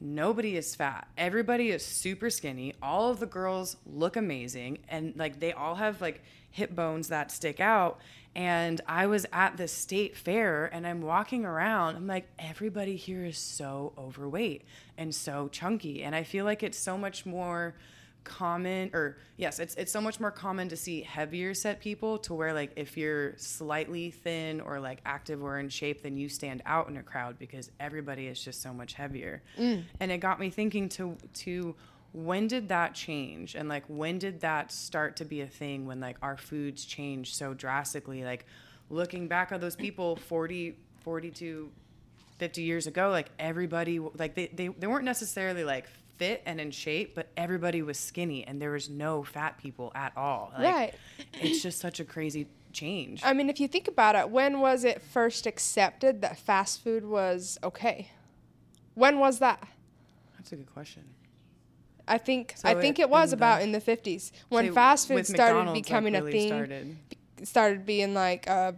[0.00, 1.08] nobody is fat.
[1.16, 2.74] Everybody is super skinny.
[2.82, 4.78] All of the girls look amazing.
[4.88, 8.00] And like they all have like hip bones that stick out.
[8.34, 11.96] And i was at the state fair and i'm walking around.
[11.96, 14.64] I'm like everybody here is so overweight
[14.96, 16.02] and so chunky.
[16.02, 17.74] And i feel like it's so much more
[18.24, 22.34] common or yes it's it's so much more common to see heavier set people to
[22.34, 26.62] where like if you're slightly thin or like active or in shape then you stand
[26.66, 29.42] out in a crowd because everybody is just so much heavier.
[29.58, 29.84] Mm.
[29.98, 31.74] And it got me thinking to to
[32.12, 33.54] when did that change?
[33.54, 37.34] And like when did that start to be a thing when like our foods changed
[37.36, 38.24] so drastically?
[38.24, 38.46] Like
[38.88, 41.70] looking back at those people 40 42
[42.38, 45.86] 50 years ago like everybody like they, they, they weren't necessarily like
[46.20, 50.12] fit and in shape but everybody was skinny and there was no fat people at
[50.18, 50.94] all like, Right.
[51.40, 54.84] it's just such a crazy change I mean, if you think about it, when was
[54.84, 58.10] it first accepted that fast food was okay?
[58.94, 59.66] When was that?
[60.36, 61.04] that's a good question
[62.06, 65.26] I think So I think it- it was about in the 50s when fast food
[65.26, 66.48] started McDonald's, like, becoming a thing.
[66.48, 66.96] started.
[67.44, 68.72] started being like uh,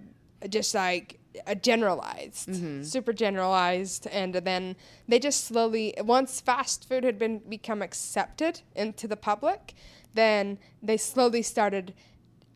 [0.48, 2.82] just like a generalized, Mm-hmm.
[2.82, 4.76] super generalized, and then
[5.08, 9.74] they just slowly once fast food had been become accepted into the public,
[10.14, 11.94] then they slowly started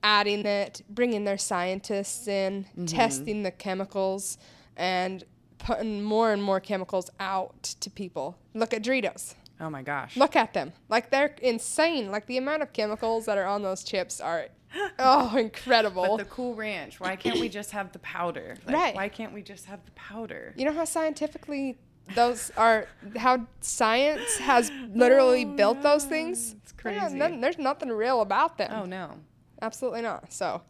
[0.02, 2.84] adding it, bringing their scientists in, Mm-hmm.
[2.86, 4.38] testing the chemicals,
[4.76, 5.24] and
[5.58, 8.36] putting more and more chemicals out to people.
[8.54, 9.34] Look at Doritos.
[9.58, 10.72] oh my gosh Look at them.
[10.88, 12.10] Like they're insane.
[12.10, 14.46] Like the amount of chemicals that are on those chips are
[14.98, 16.16] oh incredible.
[16.16, 18.94] but the cool ranch why can't we just have the powder like, Right.
[18.94, 21.76] why can't we just have the powder you know how scientifically
[22.14, 26.54] those are how science has literally Oh, built those things?
[26.62, 27.16] it's Yeah, crazy.
[27.16, 28.70] none- there's nothing real about them.
[28.72, 29.18] oh no
[29.62, 30.32] Absolutely not.
[30.34, 30.60] So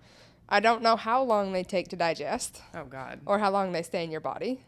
[0.48, 3.82] I don't know how long they take to digest oh god or how long they
[3.82, 4.64] stay in your body.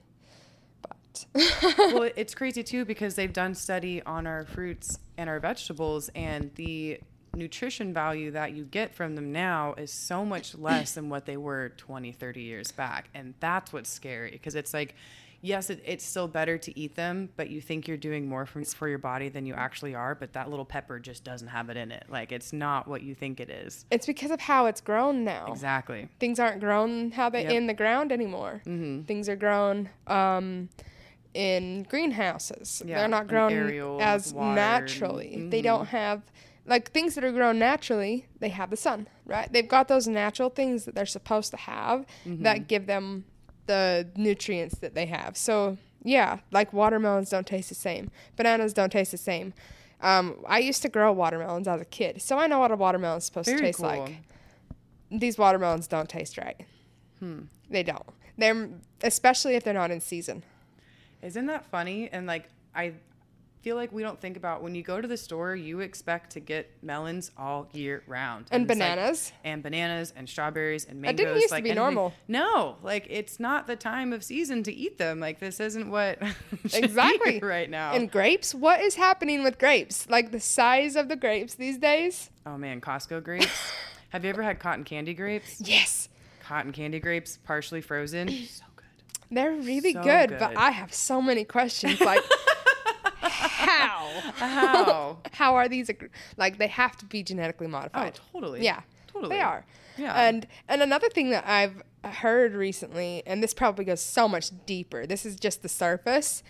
[0.83, 1.27] But
[1.79, 6.51] well, it's crazy too because they've done study on our fruits and our vegetables, and
[6.57, 7.01] the
[7.39, 11.37] nutrition value that you get from them now is so much less than what they
[11.37, 13.09] were 20, 30 years back.
[13.15, 14.95] And that's what's scary because it's like,
[15.41, 18.65] yes, it, it's still better to eat them, but you think you're doing more for,
[18.65, 20.15] for your body than you actually are.
[20.15, 22.05] But that little pepper just doesn't have it in it.
[22.11, 23.87] Like, it's not what you think it is.
[23.91, 25.47] it's because of how it's grown now.
[25.53, 26.09] Exactly.
[26.19, 27.53] things aren't grown how they Yep.
[27.53, 28.63] in the ground anymore.
[28.67, 29.07] Mhm.
[29.07, 30.69] Things are grown um,
[31.35, 32.83] in greenhouses.
[32.85, 35.47] Yeah, They're not grown aerial, as naturally.
[35.51, 35.65] They mhm.
[35.65, 36.23] don't have
[36.69, 38.27] like things that are grown naturally.
[38.41, 39.53] They have the sun, right?
[39.53, 42.43] They've got those natural things that they're supposed to have Mm-hmm.
[42.45, 43.25] that give them
[43.67, 45.37] the nutrients that they have.
[45.37, 48.11] So yeah, like watermelons don't taste the same.
[48.37, 49.53] Bananas don't taste the same.
[50.01, 53.19] Um, I used to grow watermelons as a kid, so I know what a watermelon
[53.19, 53.89] is supposed to taste cool.
[53.89, 54.19] like
[55.11, 56.61] these watermelons don't taste right.
[57.19, 57.41] Hmm.
[57.71, 58.07] They don't.
[58.37, 58.69] They're
[59.03, 60.45] especially if they're not in season.
[61.23, 62.09] Isn't that funny?
[62.13, 62.93] And like I
[63.63, 66.41] feel like we don't think about when you go to the store, you expect to
[66.41, 69.33] get melons all year round And like- bananas.
[69.45, 71.17] and bananas and strawberries and That mangoes.
[71.19, 72.15] didn't used to like be anything- normal.
[72.29, 75.21] No, like it's not the time of season to eat them.
[75.21, 76.29] Like this isn't what be
[76.73, 77.39] Exactly.
[77.43, 77.93] right now.
[77.93, 78.55] And grapes?
[78.55, 80.09] What is happening with grapes?
[80.09, 82.31] Like the size of the grapes these days?
[82.47, 83.47] oh man, Costco grapes.
[84.11, 85.61] Have you ever had cotton candy grapes?
[85.61, 86.09] Yes.
[86.43, 88.29] Cotton candy grapes, partially frozen.
[88.49, 88.85] So good.
[89.31, 90.39] They're really So good, good.
[90.39, 92.01] but I have so many questions.
[92.01, 92.23] Like,
[93.59, 94.09] how?
[94.37, 95.19] How?
[95.33, 95.91] How are these?
[96.37, 98.19] Like, they have to be genetically modified?
[98.19, 98.65] oh, totally.
[98.65, 99.37] Yeah, Totally.
[99.37, 99.65] They are.
[99.97, 100.15] Yeah.
[100.15, 105.07] And and another thing that I've heard recently, and this probably goes so much deeper.
[105.07, 106.43] This is just the surface.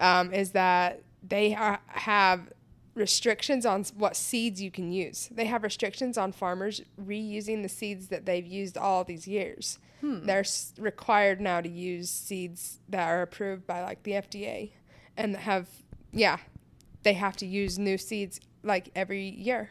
[0.00, 2.50] Um, is that they are, have
[2.94, 5.28] restrictions on what seeds you can use.
[5.30, 9.78] They have restrictions on farmers reusing the seeds that they've used all these years.
[10.02, 14.70] They're s- required now to use seeds that are approved by like the FDA,
[15.16, 15.68] and have
[16.12, 16.36] yeah,
[17.06, 19.70] they have to use new seeds like every year.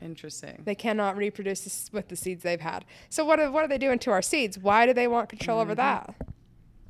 [0.00, 0.62] Interesting.
[0.64, 2.86] They cannot reproduce this with the seeds they've had.
[3.10, 4.58] So what are, what are they doing to our seeds?
[4.58, 6.14] Why do they want control over that?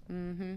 [0.08, 0.54] Mm-hmm.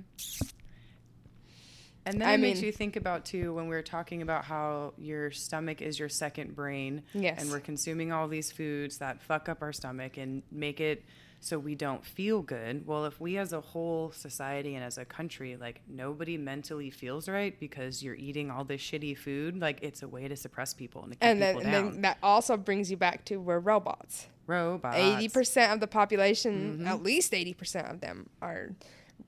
[2.06, 4.94] And then I it makes you think about too when we are talking about how
[5.00, 7.02] your stomach is your second brain.
[7.16, 7.42] Yes.
[7.42, 11.04] And we're consuming all these foods that fuck up our stomach and make it
[11.44, 12.88] so we don't feel good.
[12.88, 17.28] Well, if we as a whole society and as a country, like nobody mentally feels
[17.28, 21.04] right because you're eating all this shitty food, like it's a way to suppress people
[21.04, 24.28] and And then, and then that also brings you back to we're robots.
[24.48, 24.98] Robots.
[24.98, 26.88] Eighty percent of the population, mm-hmm.
[26.88, 28.72] at least eighty percent of them, are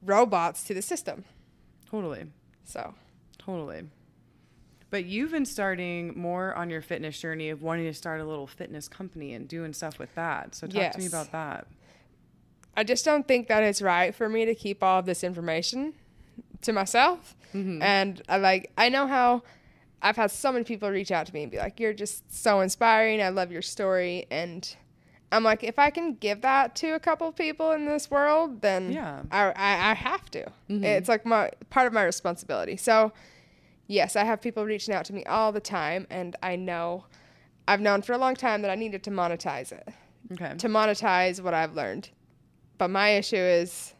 [0.01, 1.25] robots to the system.
[1.89, 2.25] Totally.
[2.63, 2.93] So
[3.45, 3.83] Totally.
[4.89, 8.47] But you've been starting more on your fitness journey of wanting to start a little
[8.47, 10.55] fitness company and doing stuff with that.
[10.55, 11.67] So talk to me about that.
[12.77, 15.93] I just don't think that it's right for me to keep all of this information
[16.61, 17.35] to myself.
[17.53, 17.81] Mm-hmm.
[17.81, 19.43] And I like I know how
[20.01, 22.59] I've had so many people reach out to me and be like, "You're just so
[22.61, 23.21] inspiring.
[23.21, 24.75] I love your story." And
[25.31, 28.61] I'm like, if I can give that to a couple of people in this world,
[28.61, 29.23] then Yeah.
[29.31, 30.43] I, I, I have to.
[30.69, 30.83] Mm-hmm.
[30.83, 32.77] It's like my part of my responsibility.
[32.77, 33.11] So,
[33.87, 37.05] yes, I have people reaching out to me all the time, and I know
[37.67, 39.89] I've known for a long time that I needed to monetize it
[40.33, 40.53] Okay.
[40.57, 42.09] to monetize what I've learned.
[42.77, 43.93] But my issue is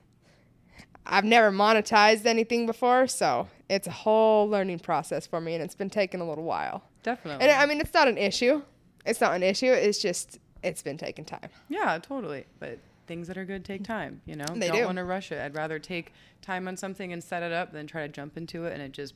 [1.05, 5.75] I've never monetized anything before, so it's a whole learning process for me and it's
[5.75, 6.83] been taking a little while.
[7.03, 7.43] Definitely.
[7.47, 8.61] And I mean, it's not an issue.
[9.05, 9.71] It's not an issue.
[9.71, 11.49] It's just it's been taking time.
[11.69, 12.45] yeah, totally.
[12.59, 14.45] But things that are good take time, you know?
[14.55, 14.85] They Don't do.
[14.85, 15.39] want to rush it.
[15.39, 16.11] I'd rather take
[16.41, 18.91] time on something and set it up than try to jump into it and it
[18.91, 19.13] just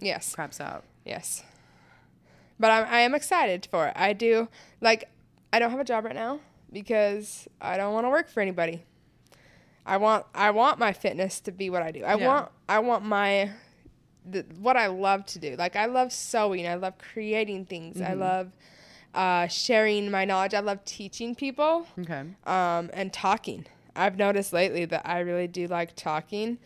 [0.00, 0.34] Yes.
[0.34, 0.82] craps out.
[1.04, 1.44] Yes.
[2.58, 3.92] But I'm, I am excited for it.
[3.96, 4.48] I do
[4.80, 5.08] like
[5.52, 6.40] I don't have a job right now
[6.72, 8.84] because I don't want to work for anybody.
[9.86, 12.04] I want I want my fitness to be what I do.
[12.04, 12.26] I Yeah.
[12.26, 13.50] want I want my
[14.30, 15.56] the, what I love to do.
[15.56, 16.66] Like I love sewing.
[16.66, 18.00] I love creating things.
[18.02, 18.52] I love
[19.14, 20.52] uh, sharing my knowledge.
[20.52, 22.20] I love teaching people Okay.
[22.46, 23.64] um, and talking.
[23.96, 26.58] I've noticed lately that I really do like talking,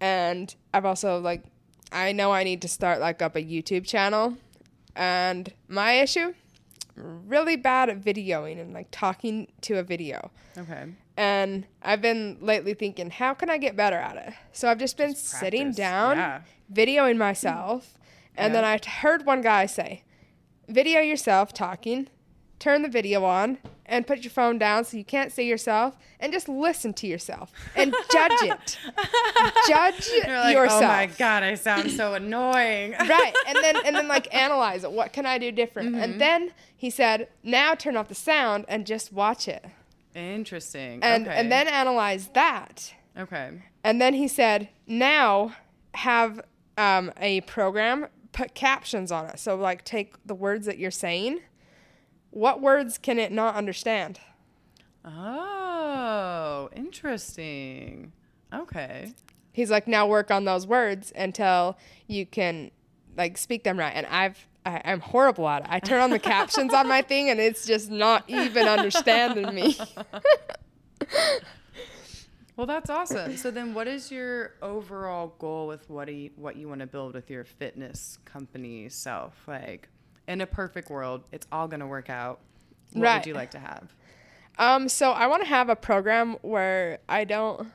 [0.00, 1.42] and I've also like
[1.92, 4.38] I know I need to start like up a YouTube channel,
[4.96, 6.34] and my issue
[7.02, 10.30] really bad at videoing and like talking to a video.
[10.56, 10.86] Okay.
[11.16, 14.34] And I've been lately thinking, how can I get better at it?
[14.52, 16.40] So I've just been Just sitting down, Yeah.
[16.72, 17.98] videoing myself,
[18.36, 20.04] and then I heard one guy say,
[20.68, 22.08] video yourself talking,
[22.58, 26.32] turn the video on, and put your phone down so you can't see yourself, and
[26.32, 28.78] just listen to yourself and judge it.
[29.68, 30.82] judge like, yourself.
[30.82, 32.92] oh my God, I sound so annoying.
[32.98, 36.02] right and then and then like analyze it what can i do different Mm-hmm.
[36.02, 39.64] and then he said now turn off the sound and just watch it
[40.14, 41.00] Interesting.
[41.02, 41.36] and okay.
[41.38, 43.62] and then analyze that Okay.
[43.84, 45.52] and then he said now
[45.94, 46.40] have
[46.76, 51.40] um, a program put captions on it so like take the words that you're saying
[52.30, 54.20] what words can it not understand
[55.04, 58.12] Oh, interesting.
[58.52, 59.12] Okay.
[59.52, 62.70] he's like now work on those words until you can
[63.16, 66.18] like speak them right and i've I, i'm horrible at it i turn on the
[66.18, 69.76] captions on my thing and it's just not even understanding me
[72.56, 73.36] Well, that's awesome.
[73.36, 76.88] So then, what is your overall goal with what do you, what you want to
[76.88, 79.34] build with your fitness company self?
[79.46, 79.88] Like,
[80.28, 82.38] in a perfect world, it's all going to work out.
[82.92, 83.14] What Right.
[83.16, 83.92] would you like to have?
[84.58, 87.68] Um, so I want to have a program where I don't.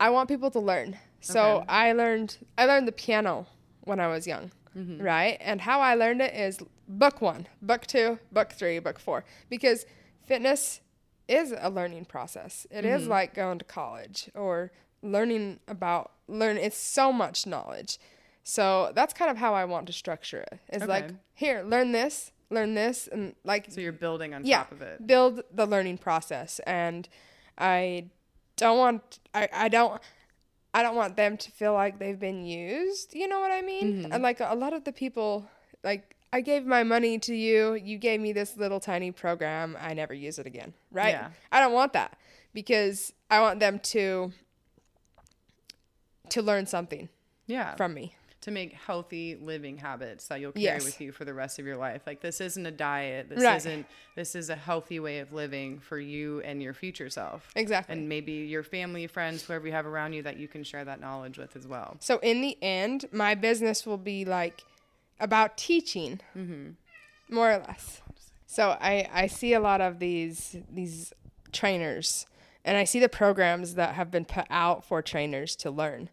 [0.00, 0.96] I want people to learn.
[1.20, 1.66] So Okay.
[1.68, 3.46] I learned I learned the piano
[3.82, 5.02] when I was young, Mm-hmm.
[5.02, 5.36] right?
[5.40, 9.86] And how I learned it is book one, book two, book three, book four, because
[10.26, 10.80] fitness
[11.26, 12.66] is a learning process.
[12.70, 13.10] It is Mm-hmm.
[13.10, 14.70] like going to college or
[15.02, 16.56] learning about learn.
[16.56, 17.98] It's so much knowledge.
[18.50, 20.58] So that's kind of how I want to structure it.
[20.70, 24.72] It's like, here, learn this, learn this, and like So you're building on yeah, top
[24.72, 25.06] of it.
[25.06, 26.58] build the learning process.
[26.66, 27.06] And
[27.58, 28.06] I
[28.56, 30.00] don't want I, I don't
[30.72, 33.14] I don't want them to feel like they've been used.
[33.14, 33.86] You know what I mean?
[34.04, 34.12] Mm-hmm.
[34.12, 35.46] And like a lot of the people
[35.84, 39.92] like I gave my money to you, you gave me this little tiny program, I
[39.92, 40.72] never use it again.
[40.90, 41.10] Right?
[41.10, 41.28] Yeah.
[41.52, 42.16] I don't want that
[42.54, 44.32] because I want them to
[46.30, 47.10] to learn something
[47.46, 47.74] Yeah.
[47.76, 48.14] from me.
[48.40, 50.84] To make healthy living habits that you'll carry Yes.
[50.84, 52.02] with you for the rest of your life.
[52.06, 53.28] Like this isn't a diet.
[53.28, 53.56] This Right.
[53.56, 57.50] isn't this is a healthy way of living for you and your future self.
[57.56, 57.92] Exactly.
[57.94, 61.00] And maybe your family, friends, whoever you have around you that you can share that
[61.00, 61.96] knowledge with as well.
[62.00, 64.62] So in the end, my business will be like
[65.20, 66.70] about teaching, mm-hmm.
[67.34, 68.02] more or less.
[68.46, 71.12] So I I see a lot of these these
[71.52, 72.26] trainers,
[72.64, 76.08] and I see the programs that have been put out for trainers to learn,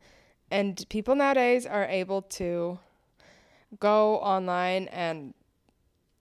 [0.52, 2.80] and people nowadays are able to
[3.80, 5.34] go online and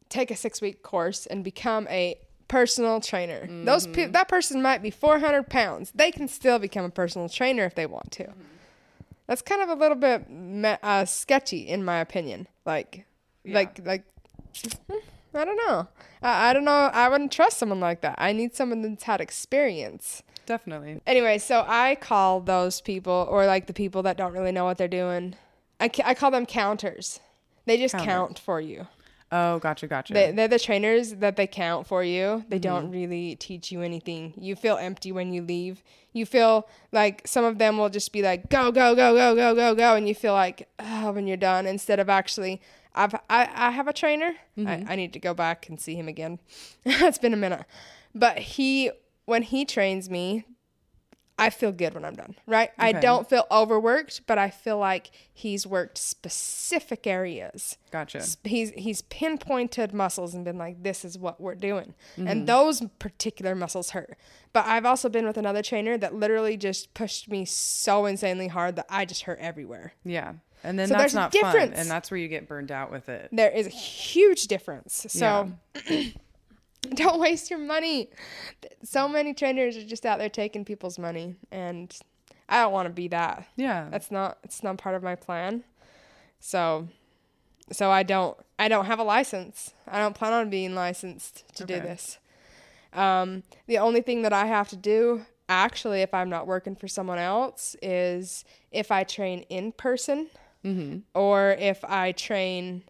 [0.08, 2.16] take a six week course and become a
[2.48, 3.48] personal trainer.
[3.64, 5.92] Those pe- that person might be 400 pounds.
[5.94, 8.28] They can still become a personal trainer if they want to.
[9.26, 10.26] That's kind of a little bit
[10.82, 12.46] uh, sketchy, in my opinion.
[12.66, 13.06] Like,
[13.44, 13.54] Yeah.
[13.54, 14.04] like, like,
[15.34, 15.88] I don't know.
[16.22, 16.90] I, I don't know.
[16.92, 18.16] I wouldn't trust someone like that.
[18.18, 20.22] I need someone that's had experience.
[20.46, 21.00] Definitely.
[21.06, 24.78] Anyway, so I call those people, or like the people that don't really know what
[24.78, 25.34] they're doing,
[25.80, 27.20] I, ca- I call them counters.
[27.66, 28.06] They just Counters.
[28.06, 28.86] count for you.
[29.32, 30.12] Oh, gotcha, gotcha.
[30.12, 32.44] They, they're the trainers that they count for you.
[32.48, 32.92] They don't mm-hmm.
[32.92, 34.34] really teach you anything.
[34.36, 35.82] You feel empty when you leave.
[36.12, 39.54] You feel like some of them will just be like, go, go, go, go, go,
[39.54, 39.94] go, go.
[39.96, 42.60] And you feel like, oh, when you're done, instead of actually,
[42.94, 44.34] I've, I, I have a trainer.
[44.56, 44.88] I, mm-hmm.
[44.88, 46.38] I need to go back and see him again.
[46.84, 47.64] it's been a minute.
[48.14, 48.92] But he,
[49.24, 50.44] when he trains me,
[51.36, 52.70] I feel good when I'm done, right?
[52.78, 58.24] I don't feel overworked, but I feel like he's worked specific areas gotcha.
[58.44, 62.44] he's he's pinpointed muscles and been like this is what we're doing and mm-hmm.
[62.44, 64.16] those particular muscles hurt
[64.52, 68.76] but i've also been with another trainer that literally just pushed me so insanely hard
[68.76, 70.34] that i just hurt everywhere Yeah.
[70.66, 71.72] And then So that's not difference.
[71.72, 71.72] fun.
[71.74, 73.28] And that's where you get burned out with it.
[73.32, 75.52] there is a huge difference so
[76.94, 78.10] don't waste your money.
[78.82, 81.96] So many trainers are just out there taking people's money and
[82.48, 83.46] i don't want to be that.
[83.56, 83.88] Yeah.
[83.90, 85.64] that's not it's not part of my plan.
[86.40, 86.88] So
[87.72, 89.74] so i don't i don't have a license.
[89.88, 92.18] I don't plan on being licensed to do this.
[92.92, 96.88] Um, the only thing that i have to do actually if i'm not working for
[96.88, 100.28] someone else is if i train in person
[101.12, 102.82] or if i train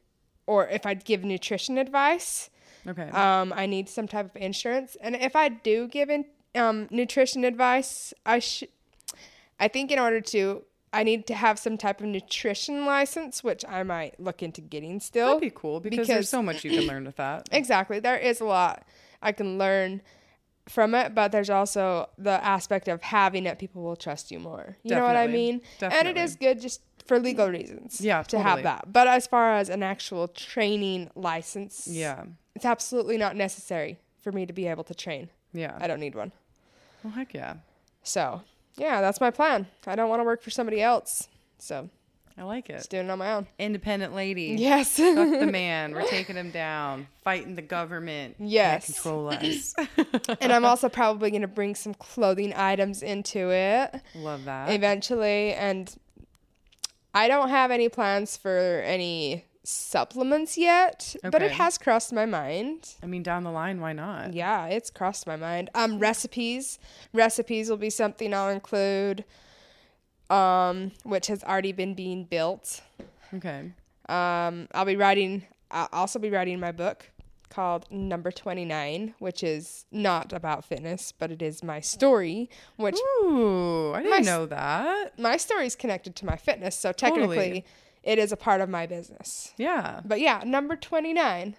[0.47, 2.51] or if i give nutrition advice
[2.87, 3.09] okay.
[3.11, 4.97] um, I need some type of insurance.
[5.01, 6.24] And if I do give in,
[6.55, 8.68] um, nutrition advice, I should.
[9.59, 10.62] I think in order to,
[10.93, 14.99] I need to have some type of nutrition license, which I might look into getting
[15.01, 15.28] still.
[15.28, 17.49] That'd be cool because, because- there's so much you can learn with that.
[17.53, 18.85] Exactly, there is a lot
[19.22, 20.03] I can learn
[20.68, 23.59] from it, but there's also the aspect of having it.
[23.59, 24.76] People will trust you more.
[24.82, 25.61] You know what I mean?
[25.78, 26.09] Definitely.
[26.11, 28.01] And it is good just for legal reasons.
[28.01, 28.93] Yeah, to have that.
[28.93, 32.24] But as far as an actual training license, Yeah.
[32.55, 35.29] It's absolutely not necessary for me to be able to train.
[35.53, 35.77] Yeah.
[35.81, 36.33] I don't need one.
[37.03, 37.55] Well, heck yeah.
[38.03, 38.43] So,
[38.77, 39.67] yeah, that's my plan.
[39.87, 41.29] I don't want to work for somebody else.
[41.59, 41.89] So,
[42.37, 42.79] I like it.
[42.79, 43.47] just doing it on my own.
[43.59, 44.57] Independent lady.
[44.59, 44.97] Yes.
[44.97, 45.93] Fuck the man.
[45.93, 47.07] We're taking him down.
[47.23, 48.37] Fighting the government.
[48.41, 48.87] Yes.
[48.87, 49.75] control us.
[50.41, 54.71] and I'm also probably going to bring some clothing items into it Love that.
[54.71, 55.53] eventually.
[55.55, 55.95] And
[57.15, 62.95] I don't have any plans for any supplements yet, but it has crossed my mind.
[63.03, 64.35] I mean, down the line, why not?
[64.35, 65.71] Yeah, it's crossed my mind.
[65.75, 66.79] Um, recipes.
[67.12, 69.25] Recipes will be something I'll include,
[70.31, 72.83] um, which has already been being built.
[73.33, 73.73] Okay.
[74.09, 75.45] Um, I'll be writing.
[75.71, 77.11] I'll also be writing my book
[77.49, 82.51] called Number Twenty Nine, which is not about fitness, but it is my story.
[82.77, 85.19] Which Ooh, I didn't My know that.
[85.19, 87.65] my story is connected to my fitness, so technically, Totally.
[88.05, 89.53] It is a part of my business.
[89.57, 90.01] Yeah.
[90.05, 91.57] But yeah, number twenty nine.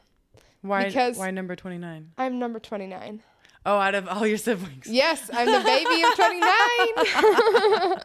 [0.61, 0.85] Why?
[0.85, 2.11] Because- why number twenty nine?
[2.17, 3.21] I'm number twenty nine.
[3.67, 4.85] Oh, out of all your siblings.
[4.87, 7.97] Yes, I'm the baby of twenty nine.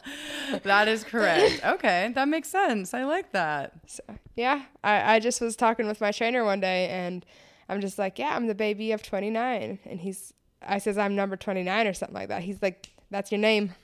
[0.65, 1.61] That is correct.
[1.65, 2.93] Okay, that makes sense.
[2.95, 3.73] I like that.
[3.87, 4.03] So
[4.37, 7.25] yeah, I, I just was talking with my trainer one day and
[7.69, 9.79] I'm just like, yeah, I'm the baby of 29.
[9.85, 12.43] And he's, I says, I'm number 29 or something like that.
[12.43, 13.75] He's like, that's your name.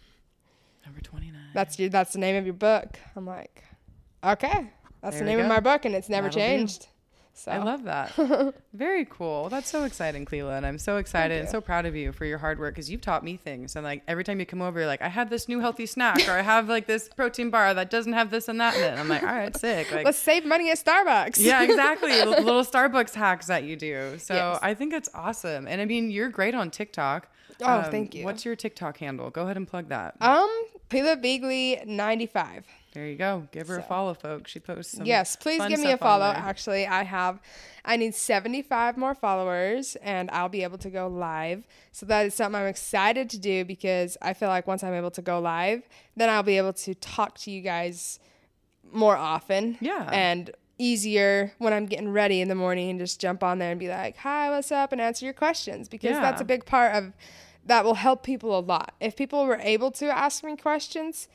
[0.85, 1.51] Number twenty nine.
[1.55, 2.99] That's your, that's the name of your book.
[3.17, 3.63] I'm like,
[4.25, 4.71] okay,
[5.03, 6.89] that's There the name of my book and it's never That'll changed.
[7.39, 8.15] So I love that.
[8.73, 9.51] Very cool.
[9.51, 10.57] That's so exciting, Clela.
[10.57, 13.03] And I'm so excited and so proud of you for your hard work because you've
[13.03, 13.77] taught me things.
[13.77, 16.27] And like every time you come over, you're like, I have this new healthy snack
[16.29, 18.87] or I have like this protein bar that doesn't have this and that in it.
[18.93, 19.93] And I'm like, all right, sick.
[19.93, 21.37] Like, let's save money at Starbucks.
[21.39, 22.25] yeah, exactly.
[22.25, 24.17] Little Starbucks hacks that you do.
[24.17, 24.59] So Yes.
[24.63, 25.69] I think it's awesome.
[25.69, 27.29] And I mean, you're great on TikTok.
[27.63, 28.25] Um, Oh, thank you.
[28.25, 29.29] What's your TikTok handle?
[29.29, 30.17] Go ahead and plug that.
[30.23, 30.49] Um,
[30.89, 32.65] Clela Beagley 95.
[32.97, 33.47] There you go.
[33.53, 34.51] Give her a follow, folks.
[34.51, 35.05] She posts some.
[35.05, 36.25] Yes, please give me a follow.
[36.25, 37.43] Actually, I have,
[37.85, 41.67] I need 75 more followers and I'll be able to go live.
[41.93, 45.11] So that is something I'm excited to do because I feel like once I'm able
[45.11, 45.83] to go live,
[46.17, 48.19] then I'll be able to talk to you guys
[48.91, 49.77] more often.
[49.83, 50.09] Yeah.
[50.11, 53.79] And easier when I'm getting ready in the morning and just jump on there and
[53.79, 54.93] be like, hi, what's up?
[54.93, 57.13] And answer your questions because that's a big part of
[57.67, 58.95] that will help people a lot.
[59.01, 61.29] If people were able to ask me questions,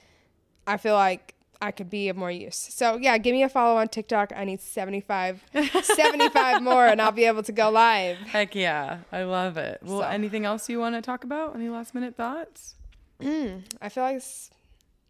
[0.65, 2.55] I feel like I could be of more use.
[2.57, 4.33] So yeah, give me a follow on TikTok.
[4.35, 5.43] I need 75,
[5.83, 8.17] 75 more and I'll be able to go live.
[8.17, 8.99] Heck yeah.
[9.11, 9.79] I love it.
[9.83, 11.55] Well, So- anything else you want to talk about?
[11.55, 12.75] Any last minute thoughts?
[13.21, 14.49] Mm, I feel like it's,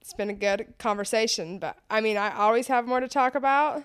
[0.01, 3.83] it's been a good conversation, but I mean, I always have more to talk about,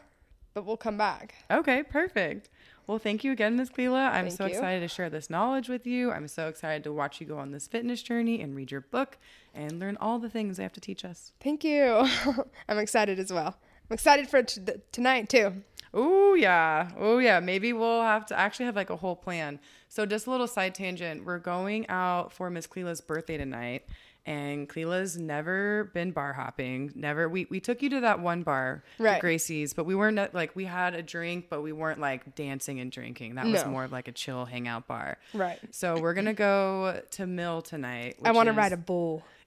[0.53, 1.37] but we'll come back.
[1.51, 2.49] Okay, perfect.
[2.87, 3.71] Well, thank you again, Ms.
[3.71, 4.11] Clela.
[4.13, 4.53] I'm Thank so you.
[4.53, 6.13] excited to share this knowledge with you.
[6.13, 9.19] I'm so excited to watch you go on this fitness journey and read your book
[9.53, 11.33] and learn all the things they have to teach us.
[11.41, 12.07] Thank you.
[12.69, 13.57] I'm excited as well.
[13.91, 14.63] I'm excited for t-
[14.93, 15.63] tonight too.
[15.93, 16.91] Oh yeah.
[16.97, 17.41] Oh yeah.
[17.41, 19.59] Maybe we'll have to actually have like a whole plan.
[19.89, 21.25] So just a little side tangent.
[21.25, 23.85] We're going out for Miss Clela's birthday tonight.
[24.27, 26.91] And Clela's never been bar hopping.
[26.97, 27.29] Never.
[27.29, 29.21] We, we took you to that one bar, Right.
[29.21, 32.91] Gracie's, but we weren't like we had a drink, but we weren't like dancing and
[32.91, 33.37] drinking.
[33.37, 35.19] That was more of like a chill hangout bar.
[35.33, 35.61] Right.
[35.71, 38.17] So we're gonna go to Mill tonight.
[38.25, 39.23] I want to is- ride a bull.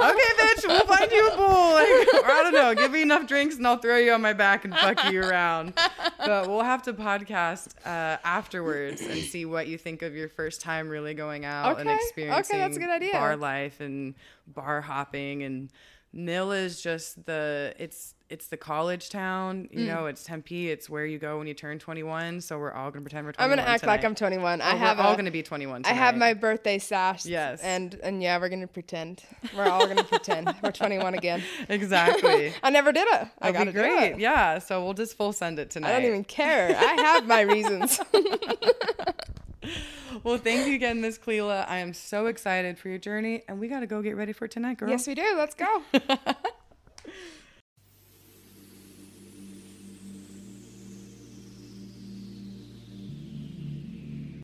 [0.00, 1.74] okay, bitch, we'll find you a bull.
[1.74, 4.32] Like, or I don't know, give me enough drinks and I'll throw you on my
[4.32, 5.74] back and fuck you around.
[6.18, 10.60] But we'll have to podcast uh, afterwards and see what you think of your first
[10.60, 13.12] time really going out and Okay, okay, experiencing that's a good idea.
[13.12, 14.14] bar life and
[14.46, 15.70] bar hopping and
[16.12, 19.78] Mill is just the it's it's the college town, Mm.
[19.78, 20.06] you know.
[20.06, 20.68] It's Tempe.
[20.70, 22.40] It's where you go when you turn 21.
[22.40, 23.50] So we're all gonna pretend we're 21.
[23.52, 24.04] I'm gonna act like.
[24.04, 24.60] I'm 21.
[24.60, 25.82] Oh, I have we're all gonna be 21.
[25.84, 27.24] I have my birthday sash.
[27.24, 27.60] Yes.
[27.62, 29.22] And and yeah, we're gonna pretend.
[29.56, 31.42] We're all gonna pretend we're 21 again.
[31.68, 32.52] exactly.
[32.62, 33.28] I never did it.
[33.40, 34.12] I be great.
[34.12, 34.18] it.
[34.18, 34.58] Yeah.
[34.58, 35.90] So we'll just full send it tonight.
[35.90, 36.76] I don't even care.
[36.76, 38.00] I have my reasons.
[40.22, 41.68] Well, thank you again, Miss Clela.
[41.68, 44.48] I am so excited for your journey, and we got to go get ready for
[44.48, 44.88] tonight, girl.
[44.88, 45.34] yes, we do.
[45.36, 45.82] Let's go.